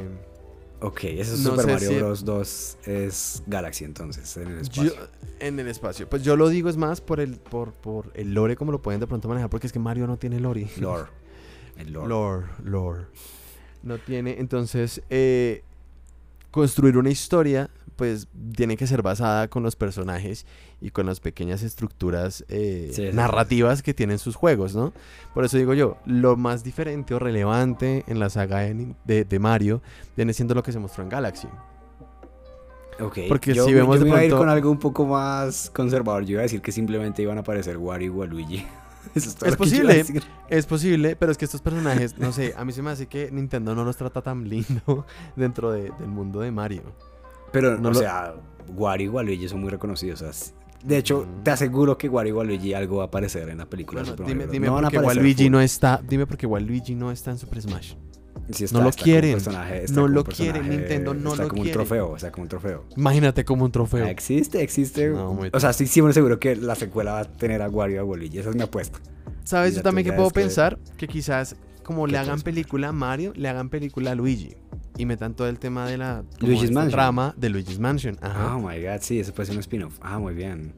[0.83, 2.25] Ok, ese es No Super Mario si- Bros.
[2.25, 4.95] 2 es Galaxy entonces, en el espacio.
[4.95, 5.07] yo-
[5.41, 6.09] en el espacio.
[6.09, 9.01] Pues yo lo digo es más por el, por, por el lore, como lo pueden
[9.01, 9.49] de pronto manejar.
[9.51, 10.69] Porque es que Mario no tiene lore.
[10.79, 11.05] Lore.
[11.79, 12.09] El lore.
[12.09, 13.03] Lore, lore.
[13.83, 14.39] No tiene.
[14.39, 15.63] Entonces, eh,
[16.51, 17.71] construir una historia,
[18.03, 18.27] pues
[18.57, 20.45] tiene que ser basada con los personajes
[20.81, 23.17] y con las pequeñas estructuras eh, Sí, sí, sí.
[23.17, 24.93] narrativas que tienen sus juegos, ¿no?
[25.35, 29.25] Por eso digo yo, lo más diferente o relevante en la saga de, Nin- de-
[29.25, 29.83] de Mario
[30.17, 31.47] viene siendo lo que se mostró en Galaxy.
[32.99, 35.71] Ok, Porque yo, si vemos yo de iba a ir con algo un poco más
[35.71, 36.25] conservador.
[36.25, 38.67] Yo iba a decir que simplemente iban a aparecer Wario y Waluigi.
[39.15, 40.05] Eso es posible.
[40.49, 43.31] Es posible, pero es que estos personajes, no sé, a mí se me hace que
[43.31, 46.83] Nintendo no los trata tan lindo dentro de- del mundo de Mario.
[47.53, 48.35] Pero, No o lo- sea,
[48.75, 50.21] Wario y Waluigi son muy reconocidos.
[50.23, 50.53] o sea, s-
[50.85, 51.43] de hecho, Mm.
[51.45, 54.03] te aseguro que Wario y Waluigi algo va a aparecer en la película.
[54.03, 56.37] de Bueno, dime, dime No van a por qué aparecer Waluigi no está, dime por
[56.37, 57.95] qué Waluigi no está en Super Smash.
[58.51, 59.33] Sí no lo está como quieren.
[59.35, 61.79] personaje, está No como lo quieren, Nintendo no está lo como quiere.
[61.79, 62.85] un trofeo, o sea, como un trofeo.
[62.97, 64.05] Imagínate como un trofeo.
[64.05, 65.11] Ah, existe, existe.
[65.11, 67.97] No, muy o sea, estoy siempre seguro que la secuela va a tener a Wario
[67.97, 68.39] y a Waluigi.
[68.39, 68.99] Esa es mi apuesta.
[69.45, 69.77] ¿Sabes?
[69.77, 73.33] Yo también que puedo que- pensar que quizás como ¿Qué le hagan película a Mario,
[73.37, 74.57] le hagan película a Luigi.
[74.99, 76.93] Y metan todo el tema de la Luigi's Mansion.
[76.93, 78.19] trama de Luigi's Mansion.
[78.21, 78.57] Ajá.
[78.57, 79.99] Oh my god, sí, eso puede ser un spin-off.
[80.03, 80.75] Ah, muy bien.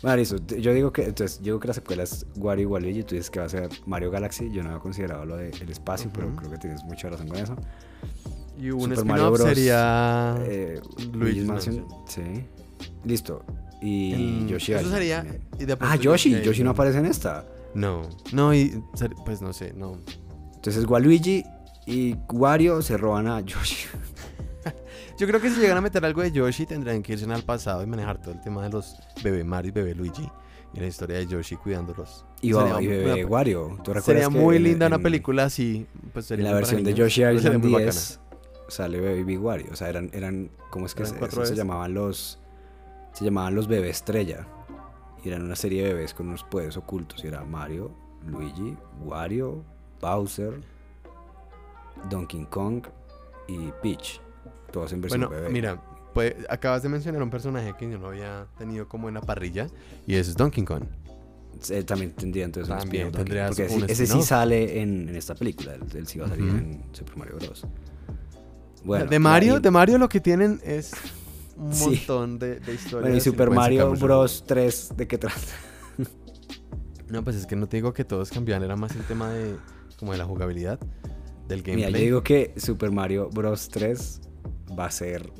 [0.00, 0.36] Bueno, listo.
[0.56, 3.02] Yo digo que entonces, yo digo que la secuela es Wario y Waluigi.
[3.02, 4.48] Tú dices que va a ser Mario Galaxy.
[4.52, 6.36] Yo no había considerado lo del espacio, pero Ujú.
[6.36, 7.56] creo que tienes mucha razón con eso.
[8.60, 10.80] y un spin-off sería Eh,
[11.12, 11.84] Luigi's Mansion.
[12.08, 12.22] Sí.
[13.04, 13.44] Listo.
[13.82, 15.18] Y El- Yoshi Eso sería.
[15.22, 15.42] también.
[15.60, 16.40] y de Ah, Yoshi.
[16.42, 17.46] Yoshi no aparece en esta.
[17.74, 18.02] No,
[18.32, 18.82] no, y
[19.24, 19.98] pues no sé, no.
[20.68, 21.44] Entonces Waluigi
[21.86, 23.86] y Wario se roban a Yoshi.
[25.18, 27.82] Yo creo que si llegan a meter algo de Yoshi, tendrían que irse al pasado
[27.82, 30.28] y manejar todo el tema de los bebé Mario y bebé Luigi.
[30.74, 32.26] Y la historia de Yoshi cuidándolos.
[32.42, 33.68] Y, Sería y una- bebé Wario.
[33.82, 35.86] ¿Tú recuerdas Sería que muy en- linda una película así.
[36.12, 38.20] Pues En sería la versión de Yoshi Island muy 10
[38.68, 39.68] sale Baby Wario.
[39.72, 42.38] O sea, eran, eran ¿cómo es que ¿Eran se, se llamaban los
[43.14, 44.46] se llamaban los bebés estrella?
[45.24, 47.24] Y eran una serie de bebés con unos poderes ocultos.
[47.24, 47.90] Y era Mario,
[48.26, 49.64] Luigi, Wario,
[50.00, 50.60] Bowser,
[52.10, 52.84] Donkey Kong
[53.46, 54.20] y Peach.
[54.72, 55.50] Todos en versión Bueno, bebé.
[55.50, 55.82] mira,
[56.14, 59.68] pues, acabas de mencionar un personaje que yo no había tenido como en la parrilla
[60.06, 60.84] y es Donkey Kong.
[61.70, 65.74] Eh, también tendría entonces También Porque un ese, ese sí sale en, en esta película.
[65.74, 67.66] Él, él sí va a salir en Super Mario Bros.
[68.84, 70.92] Bueno, de Mario, y- de Mario lo que tienen es
[71.56, 71.84] un Sí.
[72.06, 73.02] montón de, de historias.
[73.02, 74.44] Bueno, y Super Mario Bros.
[74.46, 75.36] 3, ¿de qué trata?
[77.08, 79.56] No, pues es que no te digo que todos cambian, era más el tema de
[79.98, 80.78] como de la jugabilidad,
[81.48, 81.92] del Mira, gameplay.
[81.92, 83.68] yo digo que Super Mario Bros.
[83.68, 84.20] 3
[84.78, 85.32] va a ser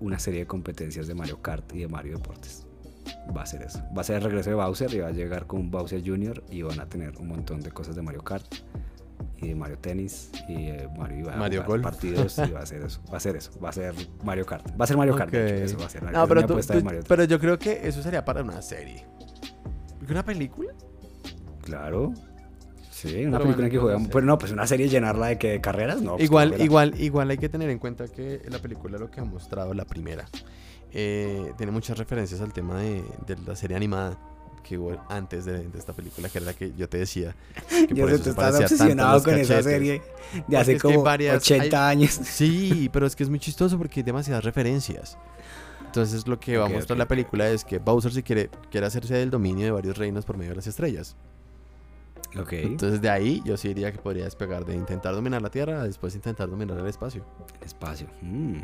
[0.00, 2.66] una serie de competencias de Mario Kart y de Mario Deportes.
[3.36, 3.80] Va a ser eso.
[3.96, 6.42] Va a ser el regreso de Bowser y va a llegar con Bowser Jr.
[6.50, 8.44] y van a tener un montón de cosas de Mario Kart
[9.38, 11.82] y de Mario Tenis y de Mario, y va a Mario jugar Golf.
[11.84, 13.00] partidos y va a ser eso.
[13.12, 13.50] Va a ser eso.
[13.60, 14.66] Va a ser Mario Kart.
[14.80, 15.32] Va a ser Mario Kart.
[15.34, 16.02] hecho, eso va a ser.
[16.12, 19.06] No, pero, tú- Mario pero yo creo que eso sería para una serie.
[20.08, 20.72] Una película.
[21.62, 22.12] Claro.
[23.02, 24.10] Sí, una Pero película bueno, que sé.
[24.12, 26.12] Pero no, pues una serie llenarla de que de carreras, no.
[26.12, 29.24] pues, igual, igual, igual hay que tener en cuenta que la película lo que ha
[29.24, 30.24] mostrado, la primera,
[30.92, 34.18] eh, tiene muchas referencias al tema de, de la serie animada
[34.62, 37.34] que hubo antes de, de esta película, que era la que yo te decía.
[37.68, 40.00] Que Yo por sé, eso tú estás obsesionado con esa serie
[40.46, 42.10] de hace es que hay como varias- 80 años.
[42.22, 45.18] Sí, pero es que es muy chistoso porque hay demasiadas referencias.
[45.86, 49.14] Entonces lo que va a mostrar la película es que Bowser si quiere, quiere hacerse
[49.14, 51.16] del dominio de varios reinos por medio de las estrellas.
[52.38, 52.52] Ok.
[52.54, 55.84] Entonces de ahí yo sí diría que podría despegar de intentar dominar la Tierra a
[55.84, 57.24] después intentar dominar el espacio.
[57.60, 58.06] Espacio.
[58.22, 58.54] Mm.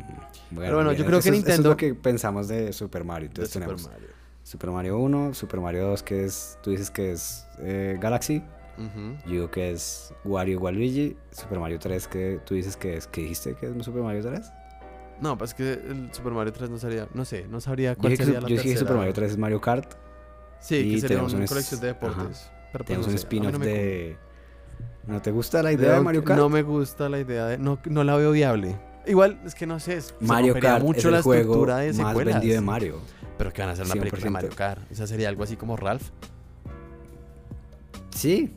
[0.55, 3.27] Pero bueno, yo creo que es- eso es Nintendo- lo que pensamos de Super Mario.
[3.29, 4.07] de Entonces Super tenemos Mario.
[4.43, 6.57] Super Mario 1, Super Mario 2, que es.
[6.63, 8.43] Tú dices que es eh, Galaxy.
[8.77, 9.17] Ujú.
[9.25, 11.15] Yo digo que es Wario Waluigi.
[11.31, 13.05] Super Mario 3, que tú dices que es.
[13.07, 14.51] ¿Qué dijiste que es Super Mario 3?
[15.21, 18.11] No, pues que el Super Mario 3 no sería, no sé, no sabría Yo cuál
[18.11, 18.79] dije, que, sería su- la yo dije que.
[18.79, 19.93] Super Mario 3 es Mario Kart.
[20.61, 22.29] Sí, y que sería una un colección de ajá.
[22.71, 24.17] Pero pues Tenemos no un sé, spin-off no me de.
[25.07, 26.39] ¿No te gusta la idea de Mario Kart?
[26.39, 27.57] No me gusta la idea de.
[27.57, 28.75] No, no la veo viable.
[29.07, 29.99] Igual, es que no sé.
[30.19, 32.99] Mario Kart mucho es el la juego estructura de más vendido de Mario.
[33.37, 34.31] Pero que van a hacer una película de 100%.
[34.31, 34.91] Mario Kart.
[34.91, 36.09] O sea, sería algo así como Ralph.
[38.11, 38.51] Sí.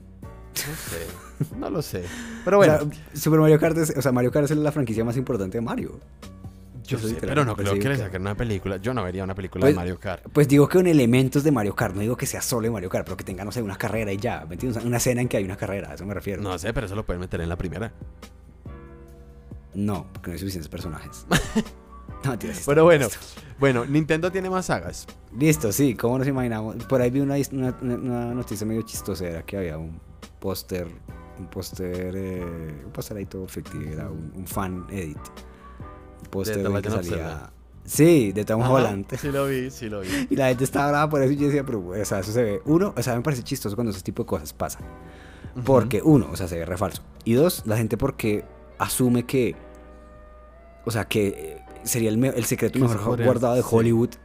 [0.52, 1.56] No sé.
[1.56, 2.04] no lo sé.
[2.44, 5.04] Pero bueno, O sea, Super Mario Kart es, o sea, Mario Kart es la franquicia
[5.04, 5.98] más importante de Mario.
[6.86, 8.76] Yo sé, pero no pues creo que le que- saquen una película.
[8.78, 10.24] Yo no vería una película Pues- de Mario Kart.
[10.32, 12.88] Pues digo que con elementos de Mario Kart, no digo que sea solo de Mario
[12.90, 14.84] Kart, pero que tenga, no sé, una carrera y ya, ¿me entiendes?
[14.84, 16.42] Una escena en que hay una carrera, a eso me refiero.
[16.42, 17.92] No sé, pero eso lo pueden meter en la primera.
[19.74, 21.26] No, porque no hay suficientes personajes.
[22.24, 23.08] No, sí Pero bueno,
[23.58, 25.08] bueno, Nintendo tiene más sagas.
[25.36, 26.76] Listo, sí, ¿cómo nos imaginamos?
[26.84, 29.98] Por ahí vi una, una, una noticia medio chistosa, era que había un
[30.38, 30.86] póster,
[31.40, 35.18] un póster, eh, un póster ahí todo ficticio, era un, un fan edit.
[36.32, 37.52] Póster que salía...
[37.84, 39.06] Sí, de Tom Ajá, Holland.
[39.20, 40.08] Sí lo vi, sí lo vi.
[40.30, 42.42] Y la gente estaba brava por eso y yo decía, pero, o sea, eso se
[42.42, 42.62] ve.
[42.64, 44.82] Uno, o sea, me parece chistoso cuando ese tipo de cosas pasan.
[45.64, 47.02] Porque, uno, o sea, se ve re falso.
[47.24, 48.44] Y dos, la gente porque
[48.78, 49.56] asume que.
[50.86, 54.18] O sea, que sería el, secreto mejor guardado de sí.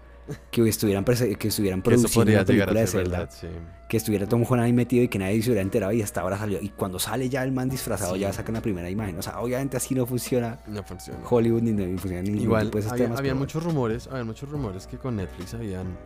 [0.52, 3.18] Que estuvieran, que estuvieran produciendo una película de Zelda.
[3.20, 3.48] verdad, sí.
[3.88, 6.38] Que estuviera Tom Holland ahí metido y que nadie se hubiera enterado y hasta ahora
[6.38, 6.60] salió.
[6.62, 8.20] Y cuando sale ya el man disfrazado, Sí.
[8.22, 9.18] ya sacan la primera imagen.
[9.18, 11.20] O sea, obviamente así no funciona No funciona.
[11.30, 14.08] Hollywood ni, ni funciona ningún Igual, tipo de esos había, temas, habían pero muchos rumores,
[14.08, 15.98] habían muchos rumores que con Netflix habían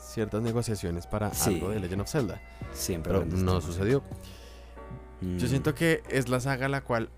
[0.00, 1.54] ciertas negociaciones para Sí.
[1.54, 2.40] algo de Legend of Zelda,
[2.72, 3.12] siempre.
[3.12, 4.02] pero no sucedió.
[5.20, 5.48] Yo Mm.
[5.48, 7.08] siento que es la saga la cual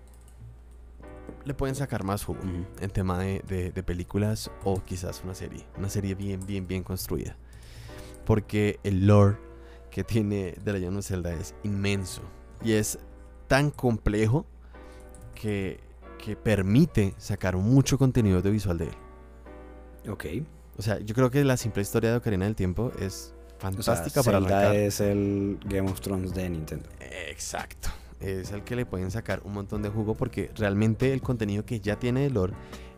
[1.45, 2.65] le pueden sacar más jugo Ujú.
[2.81, 6.83] en tema de, de- de películas o quizás una serie, una serie bien, bien, bien
[6.83, 7.35] construida.
[8.25, 9.37] Porque el lore
[9.91, 12.21] que tiene de Legend of Zelda es inmenso
[12.63, 12.97] y es
[13.47, 14.45] tan complejo
[15.35, 15.79] que,
[16.23, 20.09] que permite sacar mucho contenido audiovisual de él.
[20.09, 20.25] Ok.
[20.77, 23.59] O sea, yo creo que la simple historia de Ocarina del Tiempo es O sea,
[23.59, 24.75] fantástica para Zelda arrancar.
[24.75, 26.89] es el Game of Thrones de Nintendo.
[27.29, 27.89] Exacto.
[28.25, 31.79] Es el que le pueden sacar un montón de jugo porque realmente el contenido que
[31.79, 32.53] ya tiene de lore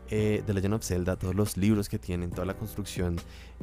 [0.10, 3.18] eh, de Legend of Zelda, todos los libros que tienen, toda la construcción,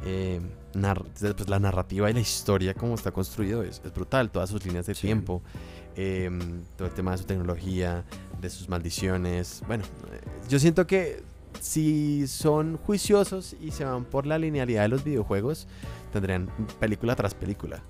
[0.04, 0.42] eh,
[0.74, 4.30] nar- pues, la narrativa y la historia como está construido es, es brutal.
[4.30, 5.06] Todas sus líneas de Sí.
[5.06, 5.42] tiempo,
[5.96, 6.30] eh,
[6.76, 8.04] todo el tema de su tecnología,
[8.42, 9.62] de sus maldiciones.
[9.66, 11.22] Bueno, eh, yo siento que
[11.60, 15.66] si son juiciosos y se van por la linealidad de los videojuegos,
[16.12, 17.82] tendrían película tras película.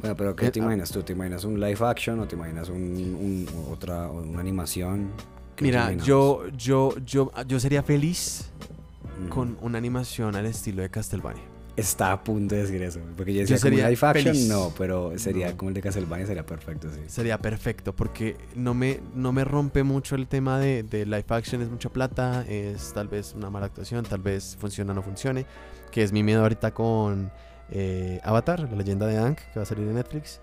[0.00, 1.02] Bueno, pero ¿qué Eh, te imaginas tú?
[1.02, 5.10] ¿Te imaginas un live action o te imaginas un, un- otra, una animación?
[5.56, 8.50] ¿Qué nos Mira, yo, yo, yo, yo sería feliz
[9.20, 9.28] Mm.
[9.30, 11.42] con una animación al estilo de Castlevania.
[11.76, 13.00] Está a punto de decir eso.
[13.16, 14.48] Porque yo Yo decía como sería live action, feliz.
[14.48, 15.56] no, pero sería No.
[15.56, 17.00] como el de Castlevania, sería perfecto, sí.
[17.08, 21.60] Sería perfecto porque no me, no me rompe mucho el tema de, de live action,
[21.62, 25.46] es mucha plata, es tal vez una mala actuación, tal vez funciona o no funcione,
[25.90, 27.30] que es mi miedo ahorita con
[27.70, 30.40] eh, Avatar, la leyenda de Aang, que va a salir en Netflix,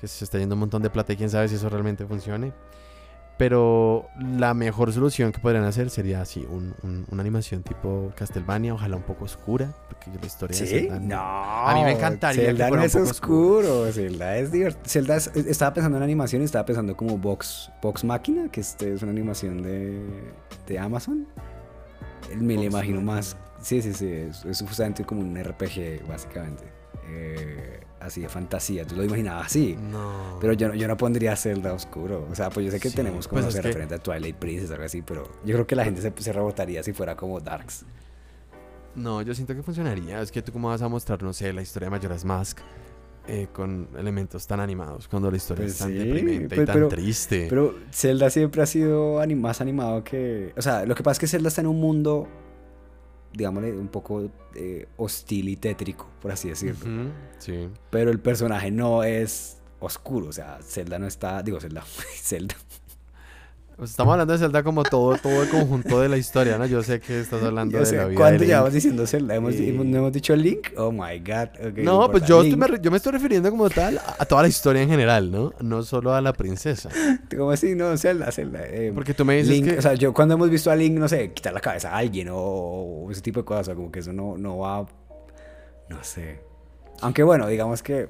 [0.00, 2.52] que se está yendo un montón de plata y quién sabe si eso realmente funcione.
[3.38, 4.06] Pero
[4.36, 8.96] la mejor solución que podrían hacer sería así, un- un- una animación tipo Castlevania, ojalá
[8.96, 10.80] un poco oscura, porque la historia de ¿Sí?
[10.80, 11.16] Zelda No.
[11.20, 13.92] A mí me encantaría Zelda que fuera no un es poco oscuro.
[13.92, 14.84] Zelda es divertido.
[14.86, 18.92] Zelda es- estaba pensando en animación y estaba pensando como Box, Box Máquina, que este
[18.94, 20.02] es una animación de,
[20.68, 21.26] de Amazon.
[22.36, 23.36] Me lo Vox imagino más.
[23.62, 24.08] Sí, sí, sí.
[24.10, 26.64] Es, es justamente como un RPG, básicamente.
[27.08, 28.84] Eh, así de fantasía.
[28.86, 29.76] Tú lo imaginabas así.
[29.90, 30.38] No.
[30.40, 32.26] Pero yo no, yo no pondría Zelda oscuro.
[32.30, 34.70] O sea, pues yo sé que Sí, tenemos como pues que- referente a Twilight Princess
[34.70, 37.40] o algo así, pero yo creo que la gente se, se rebotaría si fuera como
[37.40, 37.84] Darks.
[38.94, 40.20] No, yo siento que funcionaría.
[40.20, 42.58] Es que tú cómo vas a mostrar, no sé, la historia de Majora's Mask
[43.26, 46.66] eh, con elementos tan animados cuando la historia Pues es tan sí, deprimente y pues,
[46.66, 47.46] tan pero- triste.
[47.48, 50.52] Pero Zelda siempre ha sido más animado que...
[50.56, 52.28] O sea, lo que pasa es que Zelda está en un mundo,
[53.32, 57.10] digámosle, un poco eh, hostil y tétrico, por así decirlo.
[57.38, 57.68] Sí.
[57.90, 60.28] Pero el personaje no es oscuro.
[60.28, 61.42] O sea, Zelda no está...
[61.42, 61.82] Digo, Zelda.
[62.16, 62.54] Zelda.
[63.82, 66.66] Pues estamos hablando de Zelda como todo, todo el conjunto de la historia, ¿no?
[66.66, 69.34] Yo sé que estás hablando Yo de sé, la vida ¿Cuánto llevamos diciendo Zelda?
[69.34, 70.68] ¿Hemos, Y- ¿No hemos dicho Link?
[70.76, 71.48] Oh my god.
[71.78, 74.88] No, pues yo, me, yo me estoy refiriendo como tal a, toda la historia en
[74.88, 75.52] general, ¿no?
[75.60, 76.90] No solo a la princesa.
[77.36, 77.74] ¿Cómo así?
[77.74, 78.60] No, Zelda, Zelda.
[78.68, 79.78] eh, Porque tú me dices Link, que...
[79.78, 82.28] o sea, yo cuando hemos visto a Link, no sé, quitar la cabeza a alguien
[82.28, 84.86] o, o ese tipo de cosas, o sea, como que eso no, no va,
[85.88, 86.38] no sé.
[87.00, 88.08] Aunque bueno, digamos que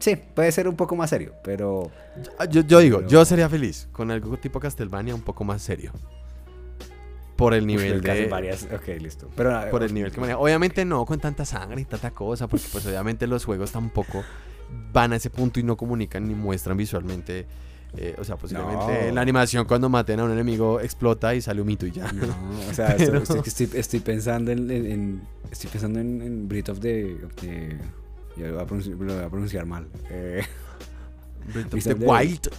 [0.00, 1.90] sí, puede ser un poco más serio, pero
[2.38, 5.62] Ah, Yo, yo digo, Pero- yo sería feliz con algo tipo Castlevania un poco más
[5.62, 5.92] serio.
[7.36, 8.26] Por el nivel Uf, de...
[8.26, 9.28] varias, ok, listo.
[9.36, 10.38] Pero ah, Por el nivel que maneja.
[10.38, 14.24] Obviamente no con tanta sangre y tanta cosa, porque pues obviamente los juegos tampoco
[14.92, 17.46] van a ese punto y no comunican ni muestran visualmente.
[17.96, 19.14] eh, o sea, posiblemente No.
[19.14, 22.12] la animación cuando maten a un enemigo explota y sale un mito y ya.
[22.12, 22.26] No,
[22.70, 26.68] o sea, Pero- estoy, estoy, estoy pensando en, en- en- estoy pensando en, en Breath
[26.70, 27.78] of the, of the-
[28.38, 29.86] yo lo voy a pronunciar, lo voy a pronunciar mal.
[30.10, 30.42] Eh,
[31.52, 32.50] Breath of the Wild.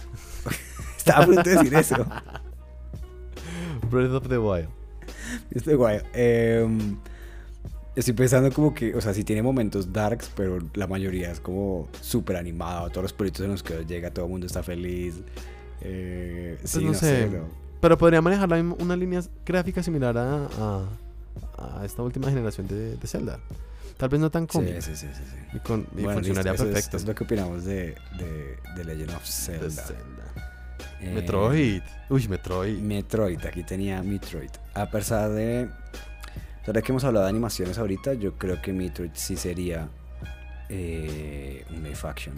[0.96, 1.96] estaba a punto de decir eso.
[3.90, 4.68] Breath of the Wild.
[5.50, 6.00] Estoy guay.
[6.12, 6.96] Em,
[7.96, 11.88] estoy pensando como que, o sea, sí tiene momentos darks, pero la mayoría es como
[12.00, 12.88] súper animado.
[12.90, 15.20] Todos los pueblitos en los que llega, todo el mundo está feliz.
[15.80, 17.28] Eh, sí, Pues no no, sé.
[17.28, 17.30] sé.
[17.30, 17.44] ¿no?
[17.80, 20.88] Pero podría manejar una línea gráfica similar a, a,
[21.80, 23.40] a esta última generación de, de Zelda.
[24.00, 24.80] Tal vez no tan cómica.
[24.80, 25.56] sí, sí, sí, sí.
[25.56, 26.96] Y, con- y Bueno, funcionaría listo, eso es- perfecto.
[26.96, 29.70] Es, lo que opinamos de, de, de Legend of De Zelda.
[29.70, 30.24] Zelda.
[31.00, 31.82] Eh, Metroid.
[32.08, 32.78] Uy, Metroid.
[32.80, 34.50] Metroid, aquí tenía Metroid.
[34.74, 35.68] A pesar de.
[36.66, 39.88] Ahora que hemos hablado de animaciones ahorita, yo creo que Metroid sí sería
[40.68, 42.36] eh, un live action.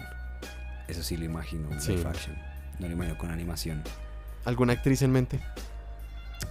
[0.87, 1.95] Eso sí lo imagino, un Sí.
[1.95, 2.35] live action.
[2.79, 3.81] No lo imagino con animación.
[4.45, 5.39] ¿Alguna actriz en mente?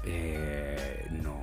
[0.05, 1.37] Eh, no.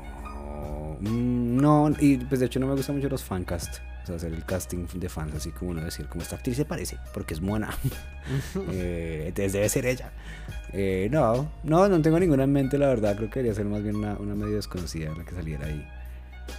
[1.00, 3.78] Mm, No, y pues de hecho no me gustan mucho los fancast.
[4.04, 6.66] O sea, hacer el casting de fans, así como uno decir, como esta actriz se
[6.66, 7.70] parece, porque es mona.
[8.72, 10.12] Eh, entonces debe ser ella.
[10.72, 13.16] Eh, no, no, no tengo ninguna en mente, la verdad.
[13.16, 15.88] Creo que debería ser más bien una, una medio desconocida la que saliera ahí.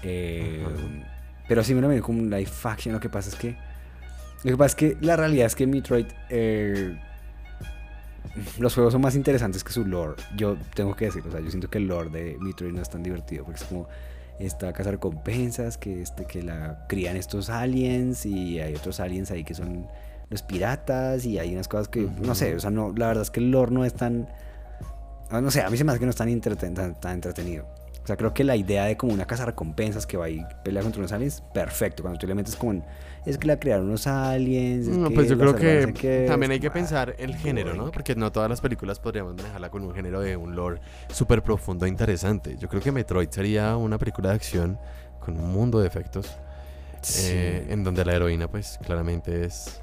[0.03, 0.65] Eh,
[1.49, 2.93] pero sí me lo veo como un live action.
[2.95, 3.57] Lo que pasa es que.
[4.43, 6.07] Lo que pasa es que la realidad es que Metroid.
[6.29, 6.99] eh,
[8.59, 10.15] los juegos son más interesantes que su lore.
[10.37, 11.29] Yo tengo que decirlo.
[11.29, 13.45] O sea, yo siento que el lore de Metroid no es tan divertido.
[13.45, 13.89] Porque es como
[14.39, 15.77] esta casa de recompensas.
[15.79, 18.25] Que, este, que la crían estos aliens.
[18.27, 19.87] Y hay otros aliens ahí que son
[20.29, 21.25] los piratas.
[21.25, 22.03] Y hay unas cosas que.
[22.21, 22.55] No sé.
[22.55, 24.29] O sea, no, la verdad es que el lore no es tan.
[25.31, 27.13] ah, No sé, a mí se me hace que no es tan, entreten- tan, tan
[27.15, 27.67] entretenido.
[28.03, 30.83] O sea, creo que la idea de como una casa recompensas que va y pelea
[30.83, 32.03] contra unos aliens, perfecto.
[32.03, 32.85] Cuando tú le metes como en,
[33.27, 34.87] es que la crearon unos aliens.
[34.89, 37.91] es No, que pues yo creo que también hay que pensar ah, el género, ¿no?
[37.91, 40.81] Porque no todas las películas podríamos manejarla con un género de un lore
[41.13, 42.57] súper profundo e interesante.
[42.59, 44.79] Yo creo que Metroid sería una película de acción
[45.21, 46.27] con un mundo de efectos
[47.03, 47.29] Sí.
[47.31, 49.81] eh, en donde la heroína pues claramente es...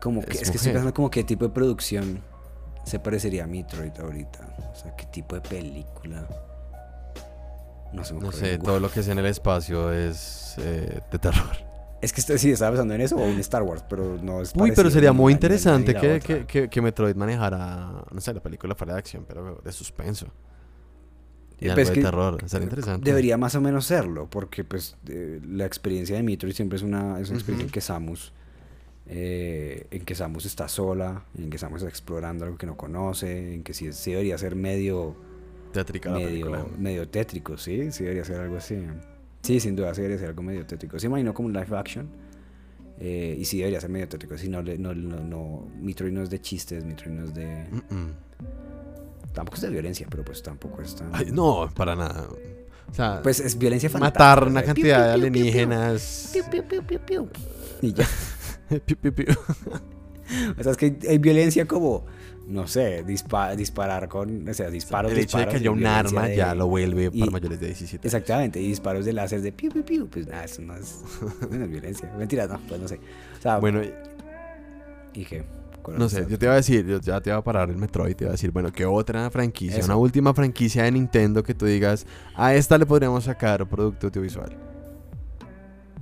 [0.00, 2.20] como que, es es, que estoy pensando como qué tipo de producción
[2.84, 4.40] se parecería a Metroid ahorita.
[4.72, 6.26] O sea, qué tipo de película.
[7.92, 11.18] No se me No sé, todo lo que es en el espacio es eh, de
[11.18, 11.56] terror.
[12.02, 14.52] Es que estoy- sí, estaba pensando en eso o un Star Wars, pero no es
[14.56, 18.74] Uy, pero sería muy interesante que, que, que, que Metroid manejara, no sé, la película
[18.74, 20.26] fuera de acción, pero de suspenso.
[21.60, 23.08] Y Eh, algo pues de terror, sería interesante.
[23.08, 27.20] Debería más o menos serlo, porque pues eh, la experiencia de Metroid siempre es una,
[27.20, 28.32] es una experiencia en que Samus,
[29.06, 33.54] eh, en que Samus está sola, en que Samus está explorando algo que no conoce,
[33.54, 35.14] en que sí, sí debería ser medio,
[35.72, 36.66] Teátrica la medio, película.
[36.78, 38.76] medio tétrico, sí, sí debería ser algo así.
[39.42, 40.98] Sí, sin duda, sí debería ser algo medio tétrico.
[40.98, 42.08] Se imagino como un live action.
[42.98, 44.36] eh, y sí debería ser medio tétrico.
[44.38, 47.66] Si no, no, no, no, Metroid no es de chistes, Metroid no es de...
[47.70, 48.10] Mm, mm.
[49.32, 51.08] Tampoco es de violencia, pero pues tampoco es tan...
[51.12, 52.28] Ay, no, para nada.
[52.90, 54.24] O sea, Pues es violencia fantástica.
[54.24, 56.30] matar una cantidad de piu, alienígenas.
[56.32, 57.28] Piu, piu, piu, piu, piu.
[57.80, 58.06] Y ya.
[58.86, 59.26] Piu, piu, piu.
[60.58, 62.06] O sea, es que hay violencia como
[62.46, 66.26] no sé, dispa- disparar con, o sea, disparos, el hecho de que haya un arma
[66.28, 68.14] de- ya lo vuelve y- para mayores de 17 años.
[68.14, 71.00] Exactamente, y disparos de láser de piu, piu, piu, pues nada, eso no es,
[71.50, 72.12] no es violencia.
[72.18, 72.96] Mentira, no, pues no sé.
[73.38, 73.80] O sea, Bueno,
[75.14, 75.44] ¿y qué?
[75.82, 77.76] ¿Cuál no sé, yo te iba a decir, yo ya te iba a parar el
[77.76, 79.78] Metroid y te iba a decir, bueno, ¿qué otra franquicia?
[79.78, 79.86] Eso.
[79.86, 84.56] Una última franquicia de Nintendo que tú digas, a esta le podríamos sacar producto audiovisual.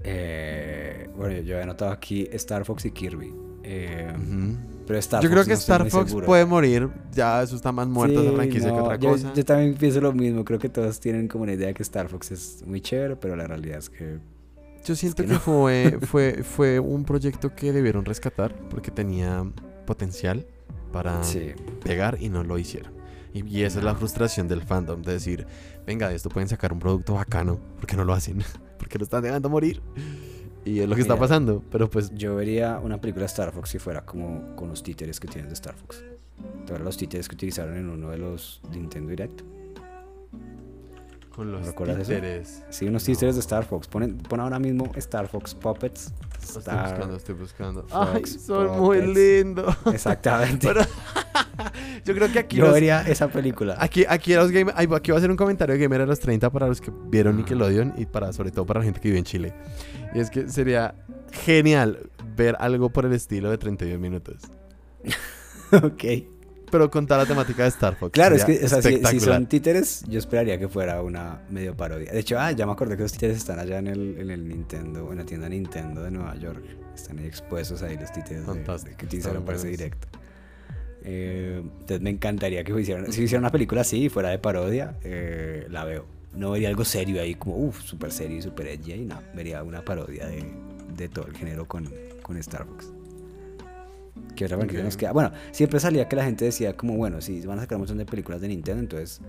[0.02, 3.32] Eh, bueno, yo he anotado aquí Star Fox y Kirby.
[3.62, 4.56] Eh, Ujú.
[4.86, 6.26] Pero Star Yo Fox creo que no Star Fox seguro.
[6.26, 9.32] puede morir, ya eso está más muerto esa Sí, franquicia que no, otra yo, cosa.
[9.34, 10.44] yo también pienso lo mismo.
[10.44, 13.46] Creo que todos tienen como una idea que Star Fox es muy chévere, pero la
[13.46, 14.18] realidad es que.
[14.84, 15.40] Yo siento que que, no.
[15.40, 19.44] fue, fue, fue un proyecto que debieron rescatar porque tenía
[19.86, 20.44] potencial
[20.90, 21.52] para Sí.
[21.84, 22.92] pegar y no lo hicieron.
[23.32, 25.46] Y, y esa es la frustración del fandom, de decir,
[25.86, 28.42] venga, de esto pueden sacar un producto bacano, ¿por qué no lo hacen?
[28.78, 29.80] porque lo están dejando morir.
[30.64, 31.20] Y es lo que está Mira.
[31.26, 34.82] pasando, pero pues Yo vería una película de Star Fox si fuera como con los
[34.82, 36.04] títeres que tienen de Star Fox.
[36.66, 39.40] Todos los títeres que utilizaron en uno de los Nintendo Direct.
[41.34, 42.08] con los ¿Recuerdas eso?
[42.12, 42.62] títeres.
[42.70, 43.86] Sí, unos títeres de Star Fox.
[43.88, 46.12] Ponen, pon ahora mismo Star Fox Puppets.
[46.42, 47.82] Estoy Star- buscando, estoy buscando.
[47.84, 49.16] Fox Ay, son muy Puppets.
[49.18, 49.76] lindos.
[49.92, 50.66] Exactamente.
[50.66, 50.80] Pero
[52.04, 53.76] yo creo que aquí Yo los- vería esa película.
[53.78, 56.50] Aquí, aquí, los game- aquí va a ser un comentario de Gamer a los 30
[56.50, 59.24] para los que vieron Nickelodeon y para, sobre todo para la gente que vive en
[59.24, 59.54] Chile.
[60.14, 60.94] Y es que sería
[61.32, 64.42] genial ver algo por el estilo de 31 minutos.
[65.72, 66.04] ok.
[66.70, 68.12] Pero con toda la temática de Star Fox.
[68.12, 72.12] Claro, es que o sea, si- son títeres, yo esperaría que fuera una medio parodia.
[72.12, 74.46] De hecho, ah, ya me acordé que los títeres están allá en el, en el
[74.48, 76.62] Nintendo, en la tienda Nintendo de Nueva York.
[76.94, 80.06] Están ahí expuestos ahí los títeres de- que utilizaron para ese directo.
[81.02, 85.66] Eh, entonces me encantaría que hicieran, si hicieran una película así, fuera de parodia, eh,
[85.70, 86.04] la veo.
[86.34, 89.62] No vería algo serio ahí, como, uff, super serio y super edgy, y no, vería
[89.62, 90.44] una parodia de,
[90.96, 91.88] de todo el género con,
[92.22, 92.92] con Star Fox.
[94.36, 94.84] ¿Qué otra franquicia Ok.
[94.84, 95.12] nos queda?
[95.12, 97.98] Bueno, siempre salía que la gente decía como, bueno, si van a sacar un montón
[97.98, 99.20] de películas de Nintendo, entonces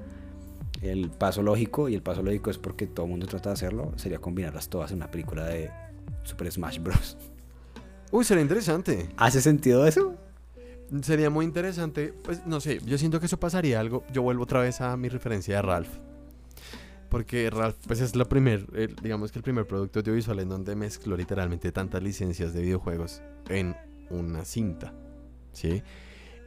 [0.81, 3.91] el paso lógico, y el paso lógico es porque todo el mundo trata de hacerlo,
[3.95, 5.69] sería combinarlas todas en una película de
[6.23, 7.17] Super Smash Bros.
[8.11, 9.09] Uy, sería interesante.
[9.17, 10.15] ¿Hace sentido eso?
[11.01, 12.13] Sería muy interesante.
[12.23, 14.03] Pues no sé, yo siento que eso pasaría algo.
[14.11, 15.89] Yo vuelvo otra vez a mi referencia de Ralph.
[17.11, 20.75] Porque Ralph, pues es la primer, el- digamos que el primer producto audiovisual en donde
[20.75, 23.75] mezcló literalmente tantas licencias de videojuegos en
[24.09, 24.93] una cinta.
[25.51, 25.83] ¿Sí?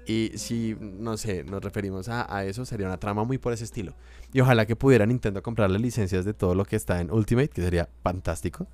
[0.06, 3.64] Y si, no sé, nos referimos a, a eso, sería una trama muy por ese
[3.64, 3.94] estilo.
[4.32, 7.48] Y ojalá que pudiera Nintendo comprar las licencias de todo lo que está en Ultimate,
[7.48, 8.66] que sería fantástico.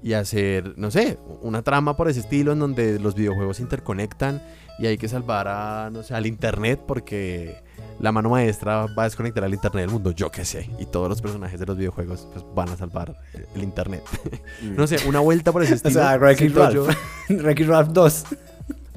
[0.00, 4.40] Y hacer, no sé, una trama por ese estilo en donde los videojuegos se interconectan
[4.78, 7.56] y hay que salvar a, no sé, al internet porque
[8.00, 10.70] la mano maestra va a desconectar al internet del mundo, yo qué sé.
[10.78, 13.14] Y todos los personajes de los videojuegos pues, van a salvar
[13.54, 14.02] el- internet.
[14.62, 16.00] no sé, una vuelta por ese O estilo.
[16.00, 16.86] sea, Wreck-It siento yo.
[16.86, 16.98] Ralph.
[17.42, 18.24] Wreck-It Ralph 2.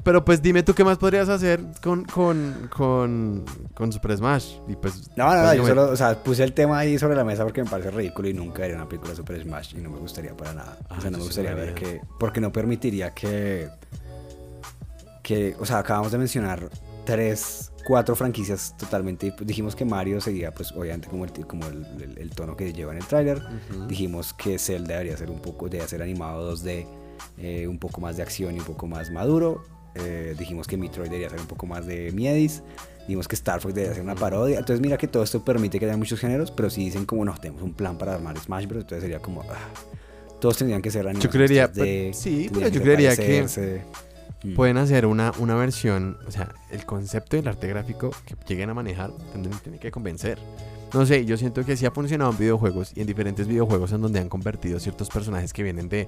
[0.04, 4.54] Pero pues dime tú qué más podrías hacer con, con, con, con Super Smash.
[4.68, 7.22] Y pues, No, no, no, yo solo, o sea, puse el tema ahí sobre la
[7.22, 9.90] mesa porque me parece ridículo y nunca haría una película de Super Smash y no
[9.90, 10.76] me gustaría para nada.
[10.90, 13.68] Ah, o sea, no me gustaría ver que, porque no permitiría que,
[15.22, 16.68] que, o sea, acabamos de mencionar
[17.04, 21.84] tres, cuatro franquicias totalmente, pues, dijimos que Mario sería, pues, obviamente como el, como el,
[22.00, 23.38] el- el tono que lleva en el tráiler.
[23.70, 23.86] Ujú.
[23.86, 26.86] Dijimos que Zelda debería ser un poco, debería ser animado 2D,
[27.38, 29.64] eh, un poco más de acción y un poco más maduro.
[29.94, 32.62] Eh, dijimos que Metroid debería ser un poco más de miedis.
[33.00, 34.58] Dijimos que Star Fox debería ser una parodia.
[34.58, 37.34] Entonces mira que todo esto permite que haya muchos géneros, pero si dicen como no,
[37.38, 38.82] tenemos un plan para armar Smash Bros.
[38.82, 39.42] Entonces sería como...
[39.42, 39.68] ah,
[40.40, 41.30] todos tendrían que ser animados.
[41.30, 41.74] creería, 3D,
[42.10, 43.82] pues, sí, pero yo que creería que.
[44.44, 44.54] Mm.
[44.54, 48.74] Pueden hacer una, una versión, o sea, el concepto del arte gráfico que lleguen a
[48.74, 50.38] manejar tendrían tiene que convencer.
[50.92, 54.02] No sé, yo siento que sí ha funcionado en videojuegos y en diferentes videojuegos en
[54.02, 56.06] donde han convertido ciertos personajes que vienen de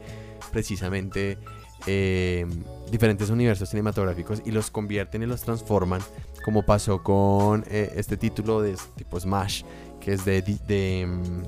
[0.53, 1.39] precisamente
[1.87, 2.45] eh,
[2.91, 6.03] diferentes universos cinematográficos y los convierten y los transforman,
[6.45, 9.63] como pasó con eh, este título de tipo Smash,
[10.01, 10.43] que es de...
[10.43, 11.43] di- de mm,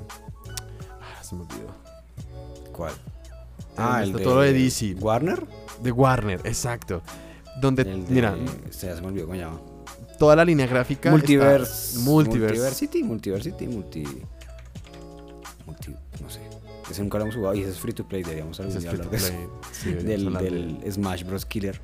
[1.00, 1.74] ah, se me olvidó.
[2.72, 2.92] ¿Cuál?
[3.76, 4.94] Ah, está todo lo de DC.
[5.00, 5.44] ¿Warner?
[5.82, 7.02] De Warner, exacto.
[7.60, 8.34] Donde, de- mira,
[8.70, 9.60] Se me olvidó cómo llama.
[10.18, 11.10] toda la línea gráfica.
[11.10, 11.98] Multiverse.
[12.00, 12.54] Multiverse.
[12.54, 14.04] Multiversity, Multiversity, Multi.
[15.66, 15.94] Multi.
[16.22, 16.40] No sé.
[16.90, 18.22] Ese nunca lo hemos jugado y ese es free to play.
[18.22, 19.32] Deberíamos algún día hablar de eso.
[19.72, 21.44] Sí, del Smash Bros.
[21.46, 21.80] Killer.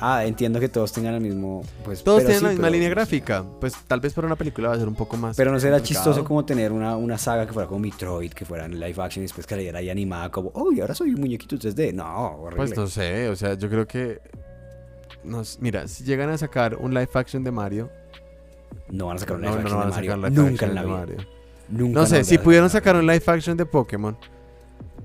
[0.00, 1.62] Ah, entiendo que todos tengan el mismo.
[1.84, 3.44] Pues, Todos tienen sí, la misma pero- línea gráfica.
[3.60, 5.36] Pues tal vez para una película va a ser un poco más.
[5.36, 6.04] Pero no será complicado.
[6.04, 9.22] chistoso como tener una, una saga que fuera como Metroid, que fuera en live action
[9.22, 11.92] y después que la ahí animada como, oh, y ahora soy un muñequito 3D.
[11.92, 12.56] No, horrible.
[12.66, 14.20] Pues no sé, o sea, yo creo que.
[15.24, 17.90] nos- mira, si llegan a sacar un live action de Mario.
[18.90, 20.30] No van a sacar un live no, action de Mario.
[20.30, 21.06] Nunca en la vida.
[21.68, 24.16] Nunca No sé, si pudieron sacar un live action de Pokémon.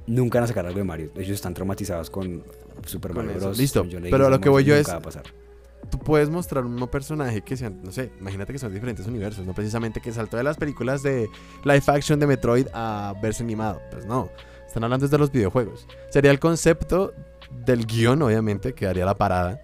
[0.08, 1.12] Nunca van a sacar algo de Mario.
[1.16, 2.44] Ellos están traumatizados con
[2.86, 3.34] Super Mario.
[3.36, 3.58] Bros.
[3.58, 5.24] Listo, John pero a lo que voy yo es- va a pasar.
[5.90, 9.54] tú puedes mostrar un personaje que sean, no sé, imagínate que son diferentes universos, no
[9.54, 11.30] precisamente que saltó de las películas de
[11.66, 13.82] live action de Metroid a verse animado.
[13.92, 14.30] Pues no,
[14.66, 15.86] están hablando desde los videojuegos.
[16.10, 17.14] Sería el concepto
[17.66, 19.62] del guion, obviamente, que haría la parada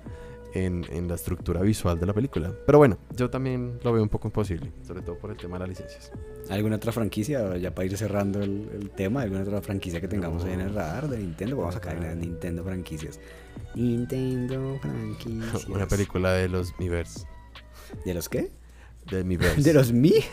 [0.54, 2.52] en, en la estructura visual de la película.
[2.66, 5.60] Pero bueno, yo también lo veo un poco imposible, sobre todo por el tema de
[5.60, 6.12] las licencias.
[6.50, 7.58] ¿Alguna otra franquicia?
[7.58, 10.74] Ya para ir cerrando el, el tema, ¿alguna otra franquicia que tengamos ahí en el
[10.74, 11.58] radar de Nintendo?
[11.58, 13.20] Vamos a caer en las Nintendo franquicias.
[13.76, 15.66] Nintendo franquicias.
[15.70, 17.26] Una película de los Miiverse.
[18.06, 18.52] ¿De los qué?
[19.10, 19.62] De Miiverse.
[19.62, 20.14] ¿De los Mi?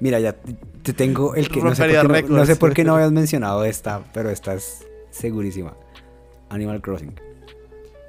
[0.00, 0.34] Mira, ya
[0.82, 3.12] te tengo el que no sé, por qué no, no sé por qué no habías
[3.12, 5.76] mencionado esta, pero esta es segurísima.
[6.50, 7.14] Animal Crossing.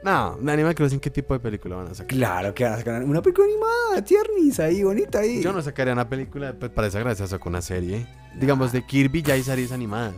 [0.05, 2.15] No, de Animal Crossing, ¿qué tipo de película van a sacar?
[2.15, 5.41] Claro que van a sacar una película animada, tiernis, ahí, bonita ahí.
[5.41, 8.05] Yo no sacaría una película, pues para esa gracia sacó una serie.
[8.39, 10.13] Digamos, de Kirby ya hay series animadas.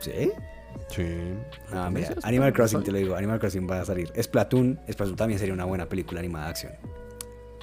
[0.00, 0.32] ¿Sí?
[0.88, 1.04] Sí.
[1.70, 4.12] Ah, No mira, Animal Crossing, te lo digo, Animal Crossing va a salir.
[4.20, 6.72] Splatoon, Splatoon también sería una buena película animada de acción.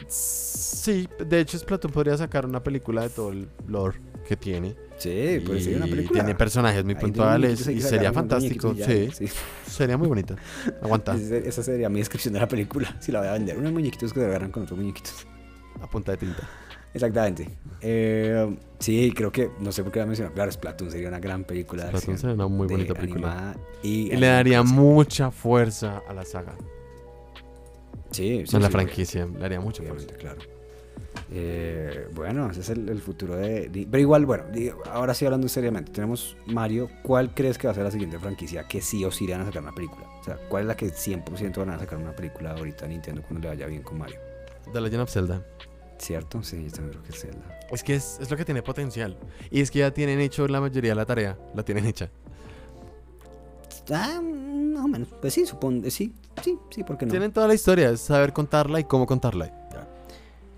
[0.07, 4.75] Sí, de hecho Splatoon podría sacar una película de todo el lore que tiene.
[4.97, 6.19] Sí, puede ser una Y película.
[6.23, 8.73] Tiene personajes muy puntuales y sería fantástico.
[8.75, 9.09] Sí,
[9.67, 10.35] sería muy bonita.
[10.81, 11.15] Aguanta,
[11.45, 13.57] Esa sería mi descripción de la película, si la voy a vender.
[13.57, 15.25] Unos muñequitos que se agarran con otros muñequitos.
[15.81, 16.47] a punta de tinta.
[16.93, 17.47] Exactamente.
[17.81, 20.33] Eh, sí, creo que, no sé por qué la mencionó.
[20.33, 23.55] Claro, Splatoon sería una gran película Splatoon sería una muy bonita película.
[23.83, 26.55] y, Y le daría mucha fuerza a la saga.
[28.09, 30.07] Sí, sí, a la sí, franquicia, le haría mucha fuerza.
[30.17, 30.39] Claro.
[31.31, 34.45] Eh, bueno, ese es el, el futuro de, de- Pero igual, bueno,
[34.91, 36.89] ahora sí hablando seriamente, tenemos Mario.
[37.03, 39.41] ¿Cuál crees que va a ser la siguiente franquicia que sí o sí le van
[39.41, 40.05] a sacar una película?
[40.19, 43.21] O sea, ¿cuál es la que 100% van a sacar una película ahorita a Nintendo
[43.21, 44.17] cuando le vaya bien con Mario?
[44.73, 45.41] The Legend of Zelda.
[45.99, 46.43] ¿Cierto?
[46.43, 47.59] Sí, yo también creo que es Zelda.
[47.71, 49.17] Es que es, es lo que tiene potencial.
[49.49, 51.37] Y es que ya tienen hecho la mayoría de la tarea.
[51.55, 52.09] La tienen hecha.
[53.91, 55.07] Ah, más o menos.
[55.21, 55.89] Pues sí, supongo.
[55.89, 56.13] Sí,
[56.43, 57.11] sí, sí, ¿por qué no?
[57.11, 59.51] Tienen toda la historia, es saber contarla y cómo contarla.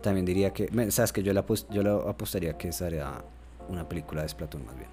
[0.02, 0.70] También diría que.
[0.92, 3.24] ¿Sabes que Yo le, apos- yo apostaría que sería
[3.68, 4.90] una película de Splatoon más bien.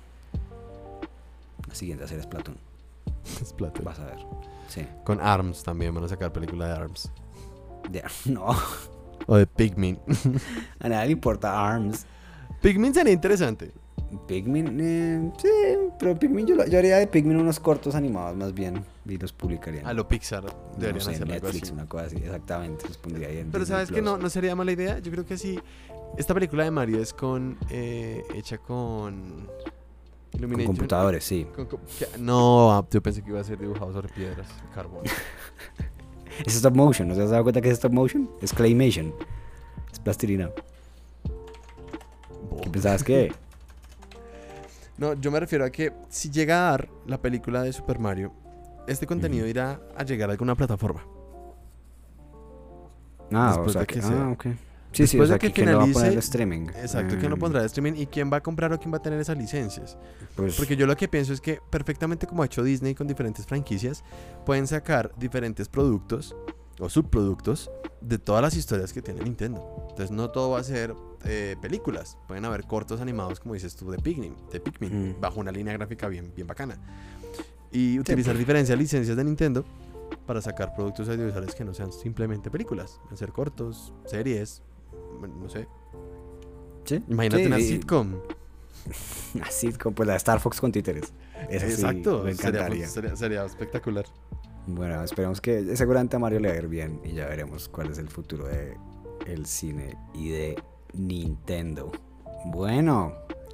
[1.68, 2.56] La siguiente a ser Splatoon.
[3.44, 3.84] Splatoon.
[3.84, 4.18] Vas a ver.
[4.68, 4.86] Sí.
[5.04, 7.10] Con ARMS también van a sacar película de ARMS.
[7.90, 8.02] De-
[8.32, 8.46] no.
[9.26, 9.98] O de Pikmin.
[10.80, 12.04] A nadie le importa ARMS.
[12.60, 13.70] Pikmin sería interesante.
[14.28, 15.48] Pikmin, eh, sí,
[15.98, 19.32] pero Pikmin yo, lo- yo haría de Pikmin unos cortos animados más bien y los
[19.32, 19.86] publicaría.
[19.86, 21.72] A lo Pixar no deberían sé, en hacer algo Netflix, así.
[21.72, 24.04] una cosa así, exactamente, los pondría ahí en Pero Disney sabes que Plus.
[24.04, 24.98] no, no sería mala idea.
[24.98, 25.58] Yo creo que sí.
[26.18, 27.58] Esta película de Mario es con.
[27.70, 29.48] eh, hecha con.
[30.38, 31.46] Con computadores, sí.
[31.54, 31.78] Con que-
[32.18, 35.04] no, ah, yo pensé que iba a ser dibujado sobre piedras carbón.
[36.44, 38.28] Es stop motion, ¿no te has dado cuenta que es stop motion?
[38.42, 39.14] Es claymation.
[39.90, 40.50] Es plastilina.
[42.62, 43.32] ¿Qué pensabas que?
[44.98, 48.32] No, yo me refiero a que si llega a dar la película de Super Mario,
[48.86, 51.04] este contenido irá a llegar a alguna plataforma.
[53.32, 54.28] Ah, Después o sea de que, que ah, sea.
[54.30, 54.46] ok.
[54.92, 56.68] Sí, sí, o Después de sea que ¿quién lo va a poner de streaming?
[56.68, 58.96] Exacto, ¿quién lo Mm, pondrá de streaming y quién va a comprar o quién va
[58.98, 59.98] a tener esas licencias?
[60.36, 63.44] Pues, Porque yo lo que pienso es que perfectamente como ha hecho Disney con diferentes
[63.46, 64.04] franquicias,
[64.46, 66.34] pueden sacar diferentes productos
[66.78, 67.70] o subproductos
[68.00, 69.86] de todas las historias que tiene Nintendo.
[69.90, 73.90] Entonces no todo va a ser eh, películas, pueden haber cortos animados como dices tú
[73.90, 75.20] de Pikmin, de Pikmin Mm.
[75.20, 76.78] bajo una línea gráfica bien, bien bacana.
[77.72, 79.64] Y utilizar diferentes licencias de Nintendo
[80.26, 84.62] para sacar productos audiovisuales que no sean simplemente películas, pueden ser cortos, series,
[85.20, 85.66] no sé.
[86.84, 88.14] sí, Imagínate sí, una sitcom.
[89.34, 91.12] Una sitcom, pues la de Star Fox con títeres.
[91.50, 92.86] Esa sí Exacto, me sería, encantaría.
[92.88, 94.04] sería- sería espectacular.
[94.68, 97.90] Bueno, esperemos que seguramente a Mario le va a ir bien y ya veremos cuál
[97.90, 98.76] es el futuro de
[99.26, 100.62] el cine y de
[100.92, 101.90] Nintendo.
[102.46, 103.12] Bueno,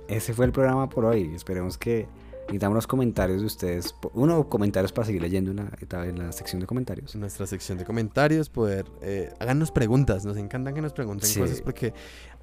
[0.09, 1.35] ese fue el programa por hoy.
[1.35, 2.07] Esperemos que
[2.53, 3.95] necesitamos los comentarios de ustedes.
[4.15, 7.15] Uno, comentarios para seguir leyendo en la, en la sección de comentarios.
[7.15, 11.41] en nuestra sección de comentarios, poder eh, háganos preguntas, nos encantan que nos pregunten Sí.
[11.41, 11.95] cosas porque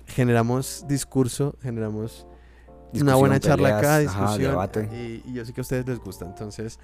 [0.07, 2.25] generamos discurso, generamos
[2.93, 4.89] una buena charla acá, peleas, ajá, discusión debate.
[4.91, 6.79] y, y yo sé que a ustedes les gusta, entonces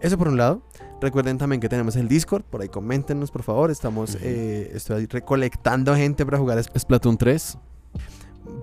[0.00, 0.60] eso por un lado.
[1.00, 4.18] Recuerden también que tenemos el Discord, por ahí coméntenos por favor, estamos Ujú.
[4.22, 7.56] eh, estoy recolectando gente para jugar Sp- Splatoon 3.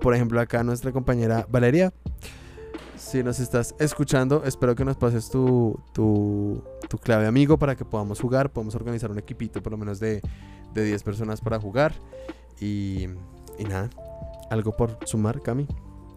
[0.00, 1.92] Por ejemplo, acá nuestra compañera Valeria.
[2.96, 7.84] Si nos estás escuchando, espero que nos pases tu, tu, tu clave amigo para que
[7.84, 8.50] podamos jugar.
[8.52, 10.20] Podemos organizar un equipito por lo menos de,
[10.72, 11.94] de 10 personas para jugar.
[12.60, 13.06] Y,
[13.58, 13.90] y nada,
[14.50, 15.66] algo por sumar, Cami.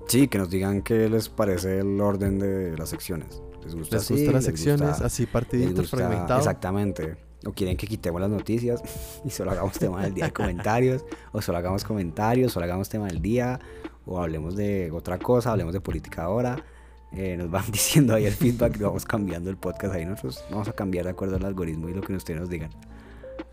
[0.07, 3.41] Sí, que nos digan qué les parece el orden de las secciones.
[3.63, 4.13] ¿Les gusta ¿Les así?
[4.13, 6.45] gustan las ¿Les secciones gusta- así partiditos, fragmentados?
[6.45, 7.17] Exactamente.
[7.45, 8.81] O quieren que quitemos las noticias
[9.25, 11.03] y solo hagamos tema del día de comentarios.
[11.33, 13.59] O solo hagamos comentarios, solo hagamos tema del día.
[14.07, 16.63] O hablemos de otra cosa, hablemos de política ahora.
[17.11, 20.05] Eh, nos van diciendo ahí el feedback y vamos cambiando el podcast ahí.
[20.05, 22.71] Nosotros vamos a cambiar de acuerdo al algoritmo y lo que ustedes nos digan.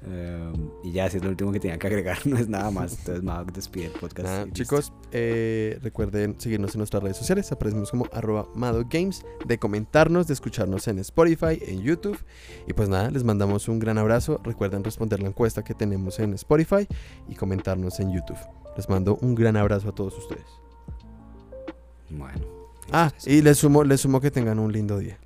[0.07, 2.99] Em, y ya, si es lo último que tenía que agregar, no es nada más.
[2.99, 4.29] Entonces, Mac despide el podcast.
[4.29, 7.51] Nada, chicos, eh, recuerden seguirnos en nuestras redes sociales.
[7.53, 12.19] Aparecemos como arroba Mado Games, de comentarnos, de escucharnos en Spotify, en YouTube.
[12.67, 14.41] Y pues nada, les mandamos un gran abrazo.
[14.45, 16.87] Recuerden responder la encuesta que tenemos en Spotify
[17.29, 18.39] y comentarnos en YouTube.
[18.77, 20.47] Les mando un gran abrazo a todos ustedes.
[22.11, 22.45] Bueno.
[22.93, 25.19] Ah, y les sumo, les sumo que tengan un lindo día.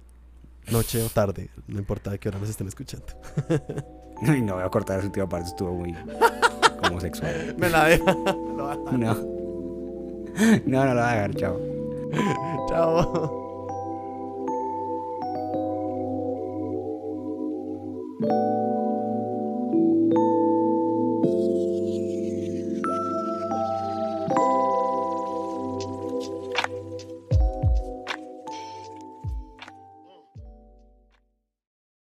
[0.71, 3.07] Noche o tarde, no importa de qué hora nos estén escuchando.
[4.27, 5.95] Ay, no voy a cortar esa última parte, estuvo muy
[6.83, 7.55] homosexual.
[7.59, 8.17] Me la deja.
[8.59, 8.75] No.
[8.93, 9.15] no,
[10.67, 11.61] no la voy a dejar, chao.
[12.69, 13.39] chao.
[18.21, 18.68] thank